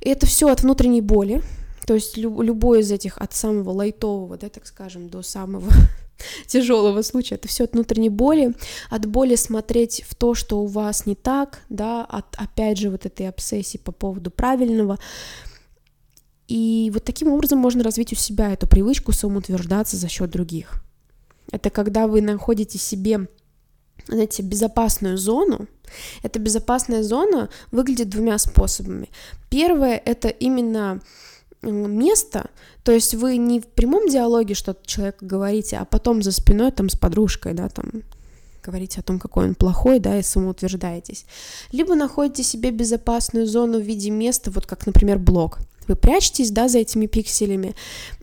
И 0.00 0.08
это 0.08 0.26
все 0.26 0.48
от 0.48 0.62
внутренней 0.62 1.00
боли, 1.00 1.42
то 1.86 1.94
есть 1.94 2.16
люб, 2.16 2.40
любой 2.42 2.80
из 2.80 2.92
этих, 2.92 3.18
от 3.18 3.32
самого 3.34 3.70
лайтового, 3.70 4.36
да, 4.36 4.48
так 4.48 4.66
скажем, 4.66 5.08
до 5.08 5.22
самого 5.22 5.70
тяжелого 6.46 7.02
случая, 7.02 7.36
это 7.36 7.48
все 7.48 7.64
от 7.64 7.72
внутренней 7.72 8.10
боли, 8.10 8.54
от 8.90 9.06
боли 9.06 9.36
смотреть 9.36 10.04
в 10.08 10.14
то, 10.14 10.34
что 10.34 10.60
у 10.60 10.66
вас 10.66 11.06
не 11.06 11.14
так, 11.14 11.60
да, 11.68 12.04
от, 12.04 12.26
опять 12.36 12.78
же, 12.78 12.90
вот 12.90 13.06
этой 13.06 13.28
обсессии 13.28 13.78
по 13.78 13.92
поводу 13.92 14.30
правильного, 14.30 14.98
и 16.48 16.90
вот 16.94 17.04
таким 17.04 17.28
образом 17.28 17.58
можно 17.58 17.84
развить 17.84 18.12
у 18.12 18.16
себя 18.16 18.52
эту 18.52 18.66
привычку 18.66 19.12
самоутверждаться 19.12 19.96
за 19.96 20.08
счет 20.08 20.30
других. 20.30 20.82
Это 21.52 21.70
когда 21.70 22.06
вы 22.06 22.22
находите 22.22 22.78
себе, 22.78 23.28
знаете, 24.08 24.42
безопасную 24.42 25.18
зону. 25.18 25.68
Эта 26.22 26.38
безопасная 26.38 27.02
зона 27.02 27.48
выглядит 27.70 28.08
двумя 28.08 28.38
способами. 28.38 29.08
Первое— 29.48 30.00
это 30.04 30.28
именно 30.28 31.00
место, 31.62 32.50
то 32.84 32.92
есть 32.92 33.14
вы 33.14 33.36
не 33.36 33.60
в 33.60 33.66
прямом 33.66 34.08
диалоге 34.08 34.54
что-то 34.54 34.86
человеку 34.86 35.26
говорите, 35.26 35.76
а 35.76 35.84
потом 35.84 36.22
за 36.22 36.32
спиной 36.32 36.70
там 36.70 36.88
с 36.88 36.96
подружкой, 36.96 37.52
да, 37.52 37.68
там 37.68 38.02
говорите 38.62 39.00
о 39.00 39.02
том, 39.02 39.18
какой 39.18 39.46
он 39.46 39.54
плохой, 39.54 39.98
да, 39.98 40.18
и 40.18 40.22
самоутверждаетесь. 40.22 41.26
Либо 41.72 41.94
находите 41.94 42.42
себе 42.42 42.70
безопасную 42.70 43.46
зону 43.46 43.78
в 43.78 43.82
виде 43.82 44.10
места, 44.10 44.50
вот 44.50 44.66
как, 44.66 44.86
например, 44.86 45.18
блог. 45.18 45.58
Вы 45.88 45.96
прячетесь, 45.96 46.50
да, 46.50 46.68
за 46.68 46.78
этими 46.78 47.06
пикселями 47.06 47.74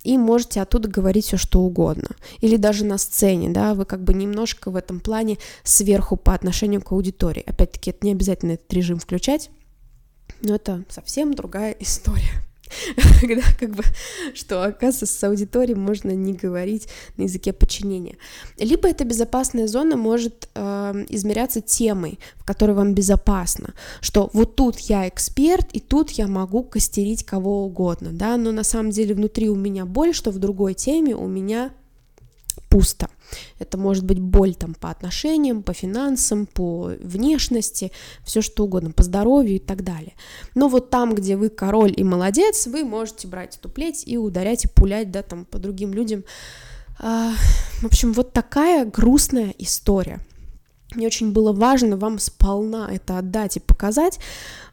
и 0.03 0.17
можете 0.17 0.61
оттуда 0.61 0.87
говорить 0.87 1.25
все, 1.25 1.37
что 1.37 1.61
угодно. 1.61 2.09
Или 2.39 2.57
даже 2.57 2.85
на 2.85 2.97
сцене, 2.97 3.49
да, 3.49 3.73
вы 3.73 3.85
как 3.85 4.03
бы 4.03 4.13
немножко 4.13 4.69
в 4.71 4.75
этом 4.75 4.99
плане 4.99 5.37
сверху 5.63 6.15
по 6.15 6.33
отношению 6.33 6.81
к 6.81 6.91
аудитории. 6.91 7.43
Опять-таки, 7.45 7.89
это 7.89 8.05
не 8.05 8.11
обязательно 8.11 8.51
этот 8.53 8.71
режим 8.71 8.99
включать, 8.99 9.49
но 10.41 10.55
это 10.55 10.83
совсем 10.89 11.33
другая 11.33 11.71
история. 11.79 12.43
когда 13.21 13.43
как 13.59 13.75
бы, 13.75 13.83
что, 14.33 14.63
оказывается, 14.63 15.05
с 15.05 15.23
аудиторией 15.23 15.77
можно 15.77 16.11
не 16.11 16.33
говорить 16.33 16.87
на 17.17 17.23
языке 17.23 17.53
подчинения. 17.53 18.17
Либо 18.57 18.87
эта 18.87 19.03
безопасная 19.05 19.67
зона 19.67 19.97
может 19.97 20.49
э, 20.55 21.05
измеряться 21.09 21.61
темой, 21.61 22.19
в 22.35 22.45
которой 22.45 22.71
вам 22.71 22.93
безопасно, 22.93 23.73
что 24.01 24.29
вот 24.33 24.55
тут 24.55 24.79
я 24.79 25.07
эксперт, 25.07 25.67
и 25.73 25.79
тут 25.79 26.11
я 26.11 26.27
могу 26.27 26.63
костерить 26.63 27.23
кого 27.23 27.65
угодно, 27.65 28.09
да, 28.11 28.37
но 28.37 28.51
на 28.51 28.63
самом 28.63 28.91
деле 28.91 29.15
внутри 29.15 29.49
у 29.49 29.55
меня 29.55 29.85
боль, 29.85 30.13
что 30.13 30.31
в 30.31 30.39
другой 30.39 30.73
теме 30.73 31.15
у 31.15 31.27
меня 31.27 31.71
пусто. 32.75 33.07
Это 33.57 33.77
может 33.77 34.03
быть 34.03 34.19
боль 34.19 34.53
там 34.53 34.73
по 34.73 34.89
отношениям, 34.89 35.63
по 35.63 35.71
финансам, 35.71 36.45
по 36.45 36.91
внешности, 36.99 37.93
все 38.25 38.41
что 38.41 38.65
угодно, 38.65 38.91
по 38.91 39.01
здоровью 39.01 39.55
и 39.55 39.59
так 39.59 39.81
далее. 39.81 40.13
Но 40.55 40.67
вот 40.67 40.89
там, 40.89 41.15
где 41.15 41.37
вы 41.37 41.47
король 41.47 41.93
и 41.95 42.03
молодец, 42.03 42.67
вы 42.67 42.83
можете 42.83 43.29
брать 43.29 43.55
эту 43.55 43.69
плеть 43.69 44.03
и 44.05 44.17
ударять 44.17 44.65
и 44.65 44.67
пулять, 44.67 45.09
да, 45.09 45.23
там 45.23 45.45
по 45.45 45.57
другим 45.57 45.93
людям. 45.93 46.25
А, 46.99 47.31
в 47.81 47.85
общем, 47.85 48.11
вот 48.11 48.33
такая 48.33 48.83
грустная 48.83 49.55
история. 49.57 50.19
Мне 50.95 51.07
очень 51.07 51.31
было 51.31 51.53
важно 51.53 51.95
вам 51.95 52.19
сполна 52.19 52.89
это 52.91 53.17
отдать 53.19 53.55
и 53.55 53.61
показать, 53.61 54.19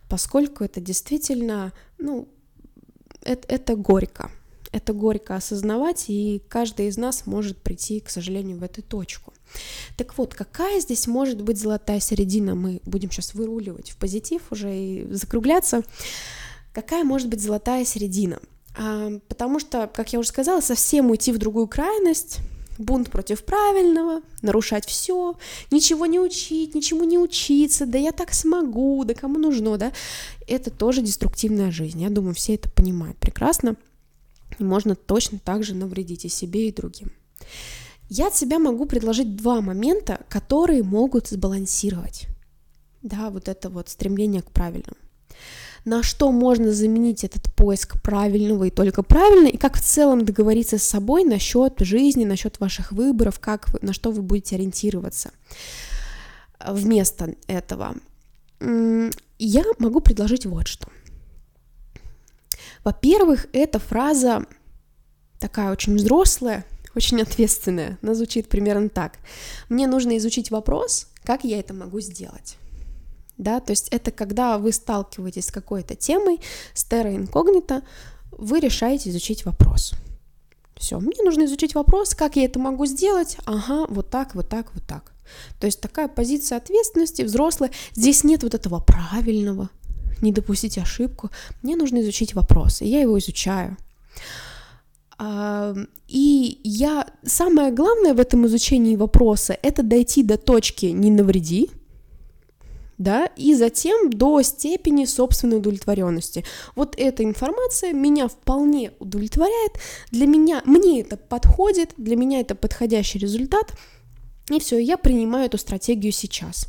поскольку 0.09 0.65
это 0.65 0.81
действительно, 0.81 1.73
ну, 1.99 2.27
это, 3.23 3.47
это 3.47 3.77
горько 3.77 4.29
это 4.73 4.93
горько 4.95 5.37
осознавать, 5.37 6.07
и 6.09 6.43
каждый 6.49 6.89
из 6.89 6.97
нас 6.97 7.27
может 7.27 7.59
прийти, 7.59 8.01
к 8.01 8.11
сожалению, 8.11 8.59
в 8.59 8.63
эту 8.63 8.83
точку. 8.83 9.33
Так 9.97 10.17
вот, 10.17 10.35
какая 10.35 10.81
здесь 10.81 11.07
может 11.07 11.43
быть 11.43 11.59
золотая 11.59 12.01
середина? 12.01 12.55
Мы 12.55 12.81
будем 12.85 13.11
сейчас 13.11 13.35
выруливать 13.35 13.91
в 13.91 13.97
позитив 13.99 14.43
уже 14.51 14.75
и 14.75 15.07
закругляться. 15.13 15.83
Какая 16.73 17.05
может 17.05 17.29
быть 17.29 17.43
золотая 17.43 17.85
середина? 17.85 18.41
А, 18.77 19.21
потому 19.29 19.61
что, 19.61 19.91
как 19.93 20.13
я 20.15 20.19
уже 20.19 20.29
сказала, 20.29 20.63
совсем 20.63 21.11
уйти 21.11 21.33
в 21.33 21.39
другую 21.39 21.69
крайность, 21.69 22.39
бунт 22.79 23.11
против 23.11 23.45
правильного, 23.45 24.23
нарушать 24.41 24.87
все, 24.87 25.37
ничего 25.71 26.07
не 26.07 26.19
учить, 26.19 26.75
ничему 26.75 27.05
не 27.05 27.19
учиться, 27.19 27.85
да 27.85 27.99
я 27.99 28.13
так 28.13 28.33
смогу, 28.33 29.05
да 29.05 29.13
кому 29.13 29.39
нужно, 29.39 29.77
да, 29.77 29.93
это 30.47 30.71
тоже 30.71 31.03
деструктивная 31.03 31.71
жизнь. 31.71 32.03
Я 32.03 32.09
думаю, 32.09 32.35
все 32.35 32.55
это 32.55 32.71
понимают 32.71 33.19
прекрасно 33.19 33.77
можно 34.59 34.95
точно 34.95 35.38
так 35.38 35.65
же 35.65 35.75
навредить 35.75 36.25
и 36.25 36.29
себе, 36.29 36.69
и 36.69 36.73
другим. 36.73 37.12
Я 38.09 38.29
от 38.29 38.37
себя 38.37 38.59
могу 38.59 38.87
предложить 38.87 39.37
два 39.37 39.61
момента, 39.61 40.21
которые 40.29 40.83
могут 40.83 41.29
сбалансировать, 41.29 42.27
да, 43.03 43.31
вот 43.31 43.49
это 43.49 43.71
вот 43.71 43.88
стремление 43.88 44.43
к 44.43 44.51
правильному. 44.51 44.97
На 45.85 46.03
что 46.03 46.31
можно 46.31 46.73
заменить 46.73 47.25
этот 47.25 47.53
поиск 47.55 48.01
правильного 48.03 48.65
и 48.65 48.71
только 48.71 49.03
правильно, 49.03 49.49
и 49.49 49.57
как 49.57 49.77
в 49.77 49.83
целом 49.83 50.25
договориться 50.25 50.79
с 50.79 50.85
собой 50.85 51.25
насчет 51.25 51.81
жизни, 51.81 52.25
насчет 52.25 52.61
ваших 52.61 52.93
выборов, 52.93 53.41
как 53.41 53.73
вы, 53.73 53.81
на 53.83 53.93
что 53.93 54.12
вы 54.12 54.23
будете 54.23 54.57
ориентироваться 54.57 55.31
вместо 56.65 57.35
этого. 57.49 57.97
Я 58.61 59.65
могу 59.79 60.01
предложить 60.01 60.47
вот 60.47 60.69
что– 60.69 60.87
во-первых, 62.85 63.47
эта 63.53 63.79
фраза 63.79 64.47
такая 65.38 65.73
очень 65.73 65.97
взрослая, 65.97 66.64
очень 66.95 67.21
ответственная. 67.23 67.99
Она 68.03 68.14
звучит 68.14 68.49
примерно 68.49 68.88
так. 68.88 69.18
Мне 69.68 69.87
нужно 69.87 70.16
изучить 70.18 70.51
вопрос, 70.51 71.09
как 71.25 71.45
я 71.45 71.59
это 71.59 71.75
могу 71.75 72.01
сделать. 72.01 72.57
Да, 73.38 73.61
то 73.61 73.71
есть 73.71 73.88
это 73.88 74.11
когда 74.11 74.59
вы 74.59 74.73
сталкиваетесь 74.73 75.47
с 75.47 75.51
какой-то 75.51 75.95
темой, 75.97 76.40
с 76.75 76.85
терра 76.85 77.12
вы 78.31 78.61
решаете 78.61 79.11
изучить 79.11 79.45
вопрос. 79.45 79.95
Все, 80.77 80.99
мне 80.99 81.23
нужно 81.23 81.45
изучить 81.45 81.75
вопрос, 81.75 82.14
как 82.14 82.37
я 82.37 82.45
это 82.45 82.59
могу 82.59 82.87
сделать. 82.87 83.37
Ага, 83.45 83.87
вот 83.88 84.11
так, 84.11 84.35
вот 84.35 84.49
так, 84.49 84.75
вот 84.75 84.83
так. 84.87 85.12
То 85.61 85.66
есть 85.66 85.81
такая 85.81 86.09
позиция 86.09 86.59
ответственности 86.59 87.23
взрослая. 87.23 87.71
Здесь 87.95 88.25
нет 88.25 88.42
вот 88.42 88.55
этого 88.55 88.81
правильного, 88.81 89.71
не 90.23 90.33
допустить 90.33 90.79
ошибку, 90.79 91.31
мне 91.63 91.77
нужно 91.77 92.01
изучить 92.01 92.35
вопрос, 92.35 92.81
и 92.83 92.87
я 92.87 93.01
его 93.01 93.19
изучаю. 93.19 93.77
И 96.09 96.61
я 96.65 97.07
самое 97.25 97.71
главное 97.71 98.15
в 98.15 98.21
этом 98.21 98.47
изучении 98.47 98.97
вопроса 98.97 99.57
это 99.63 99.83
дойти 99.83 100.23
до 100.23 100.37
точки 100.37 100.87
не 100.87 101.11
навреди, 101.11 101.71
да, 102.99 103.27
и 103.37 103.55
затем 103.55 104.11
до 104.11 104.43
степени 104.43 105.07
собственной 105.07 105.59
удовлетворенности. 105.59 106.45
Вот 106.77 106.95
эта 106.97 107.25
информация 107.25 107.93
меня 107.93 108.29
вполне 108.29 108.93
удовлетворяет, 109.01 109.73
для 110.11 110.27
меня, 110.27 110.63
мне 110.65 111.01
это 111.01 111.17
подходит, 111.17 111.95
для 111.97 112.17
меня 112.17 112.41
это 112.41 112.55
подходящий 112.55 113.19
результат, 113.19 113.73
и 114.51 114.59
все, 114.59 114.79
я 114.79 114.97
принимаю 114.97 115.47
эту 115.47 115.57
стратегию 115.57 116.13
сейчас. 116.13 116.67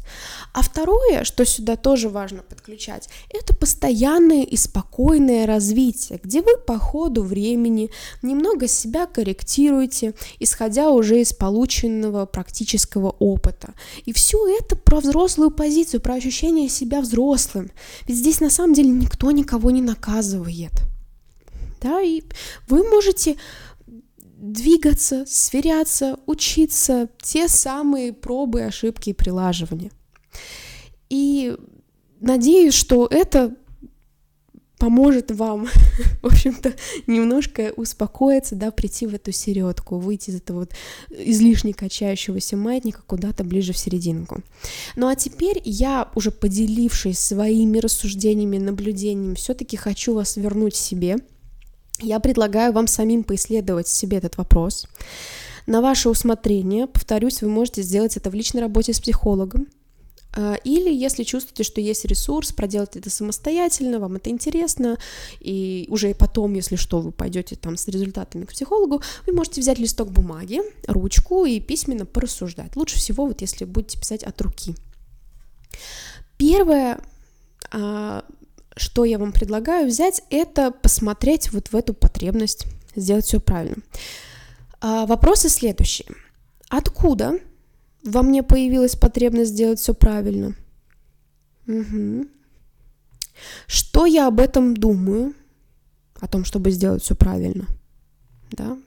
А 0.54 0.62
второе, 0.62 1.24
что 1.24 1.44
сюда 1.44 1.76
тоже 1.76 2.08
важно 2.08 2.44
подключать, 2.44 3.10
это 3.30 3.56
постоянное 3.56 4.44
и 4.44 4.56
спокойное 4.58 5.48
развитие, 5.48 6.20
где 6.24 6.44
вы 6.44 6.58
по 6.58 6.78
ходу 6.78 7.24
времени 7.24 7.90
немного 8.22 8.68
себя 8.68 9.08
корректируете, 9.08 10.14
исходя 10.40 10.92
уже 10.92 11.22
из 11.22 11.34
полученного 11.34 12.28
практического 12.28 13.10
опыта. 13.10 13.74
И 14.06 14.14
все 14.14 14.56
это 14.56 14.76
про 14.76 15.00
взрослую 15.00 15.50
позицию, 15.50 16.00
про 16.00 16.14
ощущение 16.14 16.70
себя 16.70 17.02
взрослым. 17.02 17.72
Ведь 18.08 18.18
здесь 18.18 18.40
на 18.40 18.52
самом 18.52 18.76
деле 18.76 18.90
никто 18.90 19.32
никого 19.32 19.72
не 19.72 19.82
наказывает. 19.82 20.74
Да, 21.82 22.02
и 22.02 22.22
вы 22.68 22.88
можете 22.90 23.36
двигаться, 24.43 25.23
сверяться, 25.25 26.17
учиться, 26.25 27.10
те 27.21 27.47
самые 27.47 28.12
пробы, 28.12 28.63
ошибки 28.63 29.12
и 29.12 29.13
прилаживания. 29.13 29.91
И 31.10 31.56
надеюсь, 32.19 32.73
что 32.73 33.08
это 33.10 33.56
поможет 34.77 35.32
вам, 35.32 35.69
в 36.21 36.25
общем-то, 36.25 36.73
немножко 37.08 37.71
успокоиться, 37.77 38.56
да, 38.56 38.71
прийти 38.71 39.08
в 39.08 39.13
эту 39.13 39.32
середку, 39.32 39.97
выйти 39.97 40.32
из 40.32 40.36
этого 40.36 40.60
вот 40.60 40.73
излишне 41.10 41.73
качающегося 41.73 42.58
маятника 42.58 43.01
куда-то 43.06 43.45
ближе 43.45 43.71
в 43.71 43.77
серединку. 43.77 44.43
Ну 44.97 45.08
а 45.08 45.15
теперь 45.15 45.62
я, 45.63 46.12
уже 46.15 46.32
поделившись 46.32 47.19
своими 47.19 47.77
рассуждениями, 47.77 48.58
наблюдениями, 48.58 49.36
все-таки 49.36 49.77
хочу 49.77 50.13
вас 50.13 50.36
вернуть 50.36 50.75
себе– 50.75 51.19
я 52.04 52.20
предлагаю 52.20 52.74
вам 52.74 52.88
самим 52.88 53.24
поисследовать 53.24 53.88
себе 53.88 54.18
этот 54.18 54.38
вопрос. 54.38 54.88
На 55.66 55.82
ваше 55.82 56.10
усмотрение, 56.10 56.88
повторюсь, 56.88 57.42
вы 57.42 57.50
можете 57.50 57.82
сделать 57.82 58.18
это 58.18 58.30
в 58.30 58.34
личной 58.34 58.62
работе 58.62 58.94
с 58.94 59.00
психологом, 59.00 59.68
Э, 60.36 60.56
или 60.63 60.92
если 60.92 61.24
чувствуете, 61.24 61.63
что 61.63 61.82
есть 61.82 62.06
ресурс, 62.06 62.52
проделать 62.52 62.96
это 62.96 63.10
самостоятельно, 63.10 64.00
вам 64.00 64.16
это 64.16 64.30
интересно, 64.30 64.98
и 65.39 65.86
уже 65.89 66.13
потом, 66.13 66.54
если 66.54 66.76
что, 66.76 67.02
вы 67.02 67.12
пойдете 67.12 67.56
там 67.56 67.78
с 67.78 67.88
результатами 67.88 68.46
к 68.46 68.52
психологу, 68.52 69.02
вы 69.28 69.34
можете 69.34 69.62
взять 69.62 69.80
листок 69.80 70.12
бумаги, 70.12 70.62
ручку 70.88 71.46
и 71.46 71.60
письменно 71.60 72.06
порассуждать. 72.06 72.76
Лучше 72.76 72.98
всего, 72.98 73.28
вот 73.28 73.42
если 73.42 73.66
будете 73.66 74.00
писать 74.00 74.24
от 74.24 74.42
руки. 74.42 74.76
Первое, 76.38 77.00
а, 77.72 78.26
что 78.76 79.06
я 79.06 79.18
вам 79.18 79.32
предлагаю 79.32 79.88
взять, 79.88 80.24
это 80.30 80.72
посмотреть 80.72 81.52
вот 81.52 81.70
в 81.70 81.76
эту 81.76 81.94
потребность, 81.94 82.66
сделать 82.96 83.26
все 83.26 83.40
правильно. 83.40 83.78
А, 84.82 85.06
вопросы 85.06 85.50
следующие. 85.50 86.08
Откуда 86.70 87.40
во 88.04 88.22
мне 88.22 88.44
появилась 88.44 88.96
потребность 88.96 89.52
сделать 89.52 89.80
все 89.80 89.94
правильно. 89.94 90.56
Угу. 91.68 92.28
Что 93.68 94.06
я 94.06 94.28
об 94.28 94.40
этом 94.40 94.76
думаю? 94.76 95.34
О 96.20 96.28
том, 96.28 96.46
чтобы 96.46 96.72
сделать 96.72 97.04
все 97.04 97.16
правильно. 97.16 97.68
Да? 98.52 98.78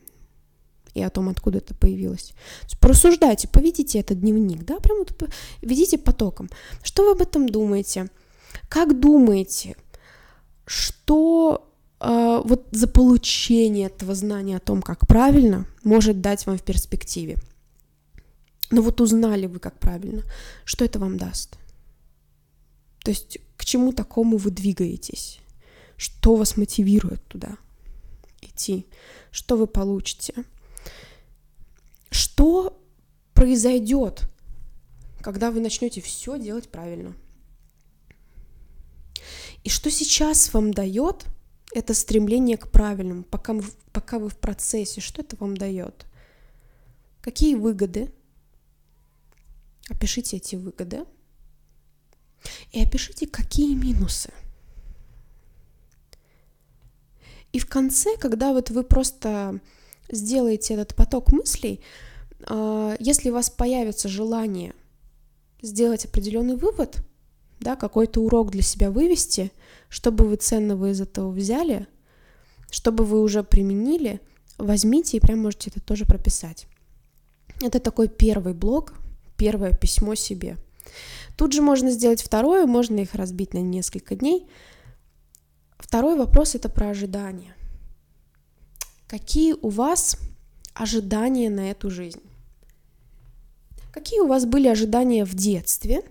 И 0.94 1.02
о 1.02 1.10
том, 1.10 1.28
откуда 1.28 1.58
это 1.58 1.74
появилось. 1.74 2.32
Просуждайте, 2.80 3.48
поведите 3.48 3.98
этот 3.98 4.20
дневник, 4.20 4.64
да, 4.64 4.80
прямо 4.80 5.00
вот 5.00 5.30
ведите 5.60 5.98
потоком. 5.98 6.48
Что 6.82 7.04
вы 7.04 7.12
об 7.12 7.20
этом 7.20 7.48
думаете? 7.48 8.08
Как 8.68 8.98
думаете, 8.98 9.76
что 10.66 11.72
э, 12.00 12.40
вот 12.44 12.66
за 12.70 12.88
получение 12.88 13.86
этого 13.86 14.14
знания 14.14 14.56
о 14.56 14.60
том, 14.60 14.82
как 14.82 15.06
правильно, 15.06 15.66
может 15.82 16.20
дать 16.20 16.46
вам 16.46 16.58
в 16.58 16.62
перспективе? 16.62 17.38
Но 18.70 18.82
вот 18.82 19.00
узнали 19.00 19.46
вы, 19.46 19.58
как 19.58 19.78
правильно, 19.78 20.22
что 20.64 20.84
это 20.84 20.98
вам 20.98 21.16
даст? 21.16 21.58
То 23.04 23.10
есть 23.10 23.38
к 23.56 23.64
чему 23.64 23.92
такому 23.92 24.36
вы 24.36 24.50
двигаетесь? 24.50 25.38
Что 25.96 26.34
вас 26.34 26.56
мотивирует 26.56 27.24
туда 27.28 27.56
идти? 28.42 28.86
Что 29.30 29.56
вы 29.56 29.66
получите? 29.66 30.34
Что 32.10 32.82
произойдет, 33.34 34.28
когда 35.20 35.50
вы 35.50 35.60
начнете 35.60 36.00
все 36.00 36.38
делать 36.38 36.68
правильно? 36.68 37.14
И 39.66 39.68
что 39.68 39.90
сейчас 39.90 40.54
вам 40.54 40.72
дает 40.72 41.26
это 41.74 41.92
стремление 41.92 42.56
к 42.56 42.70
правильному, 42.70 43.24
пока, 43.24 43.52
пока 43.90 44.20
вы 44.20 44.28
в 44.28 44.36
процессе, 44.38 45.00
что 45.00 45.22
это 45.22 45.34
вам 45.40 45.56
дает? 45.56 46.06
Какие 47.20 47.56
выгоды? 47.56 48.12
Опишите 49.90 50.36
эти 50.36 50.54
выгоды 50.54 51.04
и 52.70 52.80
опишите, 52.80 53.26
какие 53.26 53.74
минусы. 53.74 54.32
И 57.52 57.58
в 57.58 57.66
конце, 57.66 58.16
когда 58.18 58.52
вот 58.52 58.70
вы 58.70 58.84
просто 58.84 59.58
сделаете 60.08 60.74
этот 60.74 60.94
поток 60.94 61.32
мыслей, 61.32 61.80
а, 62.48 62.94
если 63.00 63.30
у 63.30 63.32
вас 63.32 63.50
появится 63.50 64.08
желание 64.08 64.76
сделать 65.60 66.04
определенный 66.04 66.54
вывод, 66.54 67.04
да, 67.60 67.76
какой-то 67.76 68.20
урок 68.20 68.50
для 68.50 68.62
себя 68.62 68.90
вывести, 68.90 69.52
чтобы 69.88 70.26
вы 70.26 70.36
ценного 70.36 70.90
из 70.90 71.00
этого 71.00 71.30
взяли, 71.30 71.86
чтобы 72.70 73.04
вы 73.04 73.22
уже 73.22 73.42
применили, 73.42 74.20
возьмите 74.58 75.16
и 75.16 75.20
прям 75.20 75.40
можете 75.40 75.70
это 75.70 75.80
тоже 75.80 76.04
прописать. 76.04 76.66
Это 77.62 77.80
такой 77.80 78.08
первый 78.08 78.54
блок, 78.54 78.94
первое 79.36 79.72
письмо 79.72 80.14
себе. 80.14 80.56
Тут 81.36 81.52
же 81.52 81.62
можно 81.62 81.90
сделать 81.90 82.22
второе, 82.22 82.66
можно 82.66 83.00
их 83.00 83.14
разбить 83.14 83.54
на 83.54 83.58
несколько 83.58 84.14
дней. 84.14 84.46
Второй 85.78 86.16
вопрос 86.16 86.54
это 86.54 86.68
про 86.68 86.90
ожидания. 86.90 87.54
Какие 89.06 89.54
у 89.54 89.68
вас 89.68 90.18
ожидания 90.74 91.50
на 91.50 91.70
эту 91.70 91.90
жизнь? 91.90 92.22
Какие 93.92 94.20
у 94.20 94.26
вас 94.26 94.44
были 94.44 94.68
ожидания 94.68 95.24
в 95.24 95.34
детстве? 95.34 96.02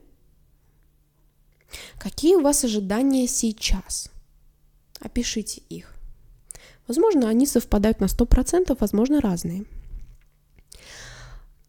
Какие 1.97 2.35
у 2.35 2.41
вас 2.41 2.63
ожидания 2.63 3.27
сейчас? 3.27 4.09
Опишите 4.99 5.61
их. 5.69 5.95
Возможно, 6.87 7.29
они 7.29 7.47
совпадают 7.47 7.99
на 7.99 8.05
100%, 8.05 8.77
возможно, 8.79 9.21
разные. 9.21 9.65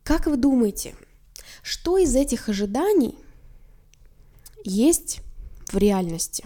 Как 0.03 0.27
вы 0.27 0.37
думаете, 0.37 0.95
что 1.63 1.99
из 1.99 2.15
этих 2.15 2.49
ожиданий 2.49 3.17
есть 4.65 5.21
в 5.69 5.79
реальности? 5.79 6.45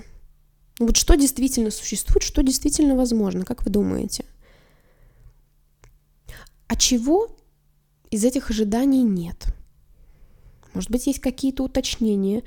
Вот 0.79 0.97
что 0.97 1.15
действительно 1.15 1.71
существует, 1.71 2.23
что 2.23 2.43
действительно 2.43 2.97
возможно, 2.97 3.45
как 3.45 3.65
вы 3.65 3.71
думаете? 3.71 4.25
А 6.69 6.77
чего 6.77 7.37
из 8.11 8.25
этих 8.25 8.49
ожиданий 8.49 9.03
нет? 9.03 9.47
Может 10.73 10.91
быть, 10.91 11.07
есть 11.07 11.21
какие-то 11.21 11.65
уточнения, 11.65 12.45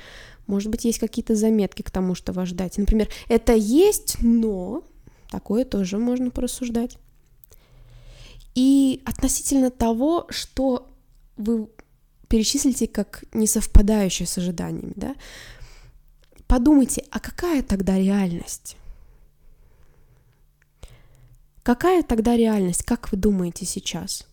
может 0.47 0.69
быть, 0.69 0.86
есть 0.86 0.99
какие-то 0.99 1.36
заметки 1.36 1.82
к 1.82 1.91
тому, 1.91 2.15
что 2.15 2.34
вы 2.34 2.41
ожидаете. 2.41 2.82
Например, 2.82 3.08
это 3.27 3.53
есть, 3.53 4.17
но 4.21 4.84
такое 5.29 5.65
тоже 5.65 5.97
можно 5.97 6.29
порассуждать. 6.32 6.97
И 8.56 9.01
относительно 9.06 9.71
того, 9.71 10.27
что 10.29 10.91
вы 11.38 11.69
перечислите 12.27 12.88
как 12.88 13.23
не 13.34 13.47
совпадающее 13.47 14.27
с 14.27 14.38
ожиданиями, 14.38 14.93
да, 14.95 15.15
подумайте, 16.47 17.03
а 17.10 17.19
какая 17.19 17.63
тогда 17.63 17.97
реальность? 17.97 18.77
Какая 21.63 22.03
тогда 22.03 22.36
реальность, 22.36 22.84
как 22.84 23.12
вы 23.12 23.17
думаете 23.17 23.65
сейчас? 23.65 24.27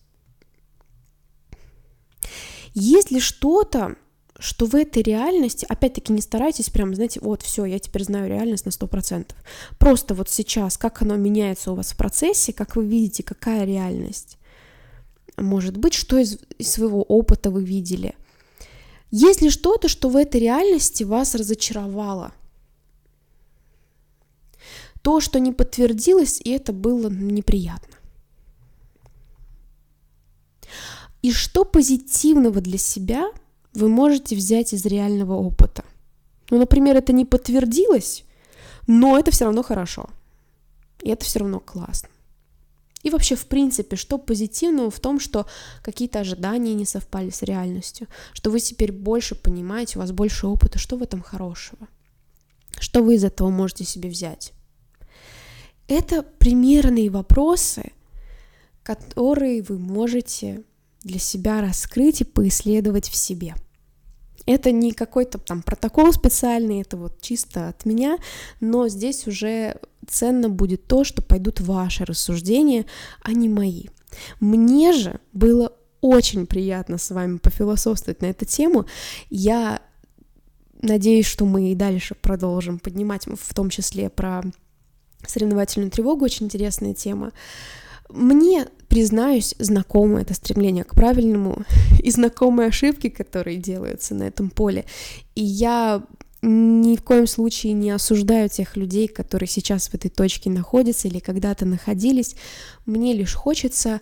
Есть 2.73 3.11
ли 3.11 3.19
что-то, 3.19 3.95
что 4.41 4.65
в 4.65 4.75
этой 4.75 5.03
реальности, 5.03 5.65
опять-таки 5.69 6.11
не 6.11 6.21
старайтесь 6.21 6.69
прям, 6.69 6.93
знаете, 6.95 7.19
вот 7.21 7.41
все, 7.41 7.63
я 7.63 7.79
теперь 7.79 8.03
знаю 8.03 8.27
реальность 8.27 8.65
на 8.65 8.71
100%. 8.71 9.27
Просто 9.77 10.13
вот 10.13 10.29
сейчас, 10.29 10.77
как 10.77 11.01
оно 11.01 11.15
меняется 11.15 11.71
у 11.71 11.75
вас 11.75 11.93
в 11.93 11.97
процессе, 11.97 12.51
как 12.51 12.75
вы 12.75 12.85
видите, 12.85 13.23
какая 13.23 13.65
реальность 13.65 14.37
может 15.37 15.77
быть, 15.77 15.93
что 15.93 16.17
из, 16.17 16.37
из 16.57 16.71
своего 16.71 17.01
опыта 17.03 17.51
вы 17.51 17.63
видели. 17.63 18.15
Есть 19.09 19.41
ли 19.41 19.49
что-то, 19.49 19.87
что 19.87 20.09
в 20.09 20.15
этой 20.15 20.39
реальности 20.39 21.03
вас 21.03 21.35
разочаровало? 21.35 22.33
То, 25.01 25.19
что 25.19 25.39
не 25.39 25.51
подтвердилось, 25.51 26.39
и 26.43 26.51
это 26.51 26.73
было 26.73 27.09
неприятно. 27.09 27.97
И 31.21 31.31
что 31.31 31.65
позитивного 31.65 32.61
для 32.61 32.77
себя 32.77 33.31
вы 33.73 33.87
можете 33.87 34.35
взять 34.35 34.73
из 34.73 34.85
реального 34.85 35.33
опыта? 35.33 35.83
Ну, 36.49 36.57
например, 36.59 36.97
это 36.97 37.13
не 37.13 37.25
подтвердилось, 37.25 38.25
но 38.87 39.17
это 39.17 39.31
все 39.31 39.45
равно 39.45 39.63
хорошо. 39.63 40.09
И 41.01 41.09
это 41.09 41.25
все 41.25 41.39
равно 41.39 41.59
классно. 41.59 42.09
И 43.03 43.09
вообще, 43.09 43.35
в 43.35 43.45
принципе, 43.47 43.95
что 43.95 44.17
позитивного 44.17 44.91
в 44.91 44.99
том, 44.99 45.19
что 45.19 45.47
какие-то 45.81 46.19
ожидания 46.19 46.73
не 46.73 46.85
совпали 46.85 47.31
с 47.31 47.41
реальностью, 47.41 48.07
что 48.33 48.51
вы 48.51 48.59
теперь 48.59 48.91
больше 48.91 49.33
понимаете, 49.33 49.97
у 49.97 50.01
вас 50.01 50.11
больше 50.11 50.47
опыта, 50.47 50.77
что 50.77 50.97
в 50.97 51.03
этом 51.03 51.21
хорошего? 51.21 51.87
Что 52.79 53.01
вы 53.01 53.15
из 53.15 53.23
этого 53.23 53.49
можете 53.49 53.85
себе 53.85 54.09
взять? 54.09 54.53
Это 55.87 56.21
примерные 56.21 57.09
вопросы, 57.09 57.91
которые 58.83 59.61
вы 59.63 59.77
можете 59.77 60.63
для 61.03 61.19
себя 61.19 61.61
раскрыть 61.61 62.21
и 62.21 62.25
поисследовать 62.25 63.09
в 63.09 63.15
себе– 63.15 63.55
это 64.45 64.71
не 64.71 64.91
какой-то 64.91 65.37
там 65.37 65.61
протокол 65.61 66.11
специальный, 66.13 66.81
это 66.81 66.97
вот 66.97 67.21
чисто 67.21 67.69
от 67.69 67.85
меня, 67.85 68.17
но 68.59 68.87
здесь 68.87 69.27
уже 69.27 69.77
ценно 70.07 70.49
будет 70.49 70.85
то, 70.87 71.03
что 71.03 71.21
пойдут 71.21 71.59
ваши 71.61 72.05
рассуждения, 72.05 72.85
а 73.21 73.33
не 73.33 73.49
мои. 73.49 73.85
Мне 74.39 74.93
же 74.93 75.19
было 75.33 75.73
очень 76.01 76.47
приятно 76.47 76.97
с 76.97 77.11
вами 77.11 77.37
пофилософствовать 77.37 78.21
на 78.21 78.27
эту 78.27 78.45
тему. 78.45 78.85
Я 79.29 79.81
надеюсь, 80.81 81.27
что 81.27 81.45
мы 81.45 81.71
и 81.71 81.75
дальше 81.75 82.15
продолжим 82.15 82.79
поднимать, 82.79 83.27
в 83.27 83.53
том 83.53 83.69
числе 83.69 84.09
про 84.09 84.43
соревновательную 85.27 85.91
тревогу, 85.91 86.25
очень 86.25 86.47
интересная 86.47 86.95
тема. 86.95 87.31
Мне, 88.13 88.67
признаюсь, 88.87 89.55
знакомо 89.59 90.21
это 90.21 90.33
стремление 90.33 90.83
к 90.83 90.93
правильному 90.93 91.63
и 92.03 92.11
знакомые 92.11 92.69
ошибки, 92.69 93.09
которые 93.09 93.57
делаются 93.57 94.15
на 94.15 94.23
этом 94.23 94.49
поле. 94.49 94.85
И 95.35 95.43
я 95.43 96.03
ни 96.41 96.95
в 96.95 97.03
коем 97.03 97.27
случае 97.27 97.73
не 97.73 97.91
осуждаю 97.91 98.49
тех 98.49 98.75
людей, 98.75 99.07
которые 99.07 99.47
сейчас 99.47 99.89
в 99.89 99.93
этой 99.93 100.09
точке 100.09 100.49
находятся 100.49 101.07
или 101.07 101.19
когда-то 101.19 101.65
находились. 101.65 102.35
Мне 102.85 103.13
лишь 103.13 103.35
хочется 103.35 104.01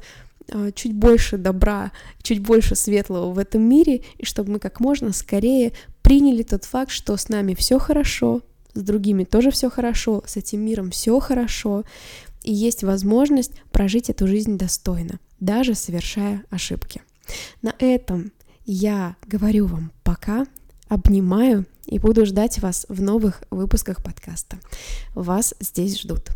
а, 0.52 0.72
чуть 0.72 0.94
больше 0.94 1.38
добра, 1.38 1.92
чуть 2.22 2.40
больше 2.40 2.76
светлого 2.76 3.34
в 3.34 3.40
этом 3.40 3.62
мире, 3.62 4.04
и 4.18 4.26
чтобы 4.26 4.54
мы 4.54 4.60
как 4.60 4.80
можно 4.80 5.12
скорее 5.12 5.74
приняли 6.02 6.44
тот 6.44 6.64
факт, 6.64 6.92
что 6.92 7.18
с 7.18 7.28
нами 7.30 7.56
все 7.56 7.78
хорошо, 7.78 8.42
с 8.74 8.82
другими 8.82 9.26
тоже 9.26 9.52
все 9.52 9.70
хорошо, 9.70 10.24
с 10.26 10.38
этим 10.38 10.62
миром 10.62 10.92
все 10.92 11.20
хорошо, 11.20 11.84
и 12.44 12.54
есть 12.54 12.84
возможность 12.84 13.54
прожить 13.72 14.10
эту 14.10 14.28
жизнь 14.28 14.58
достойно, 14.58 15.20
даже 15.40 15.76
совершая 15.76 16.44
ошибки. 16.50 17.02
На 17.62 17.74
этом 17.80 18.32
я 18.66 19.16
говорю 19.26 19.68
вам 19.68 19.92
пока, 20.04 20.46
обнимаю 20.88 21.66
и 21.86 22.00
буду 22.00 22.26
ждать 22.26 22.60
вас 22.60 22.86
в 22.90 23.02
новых 23.02 23.44
выпусках 23.50 24.04
подкаста. 24.04 24.60
Вас 25.16 25.54
здесь 25.60 26.00
ждут. 26.00 26.32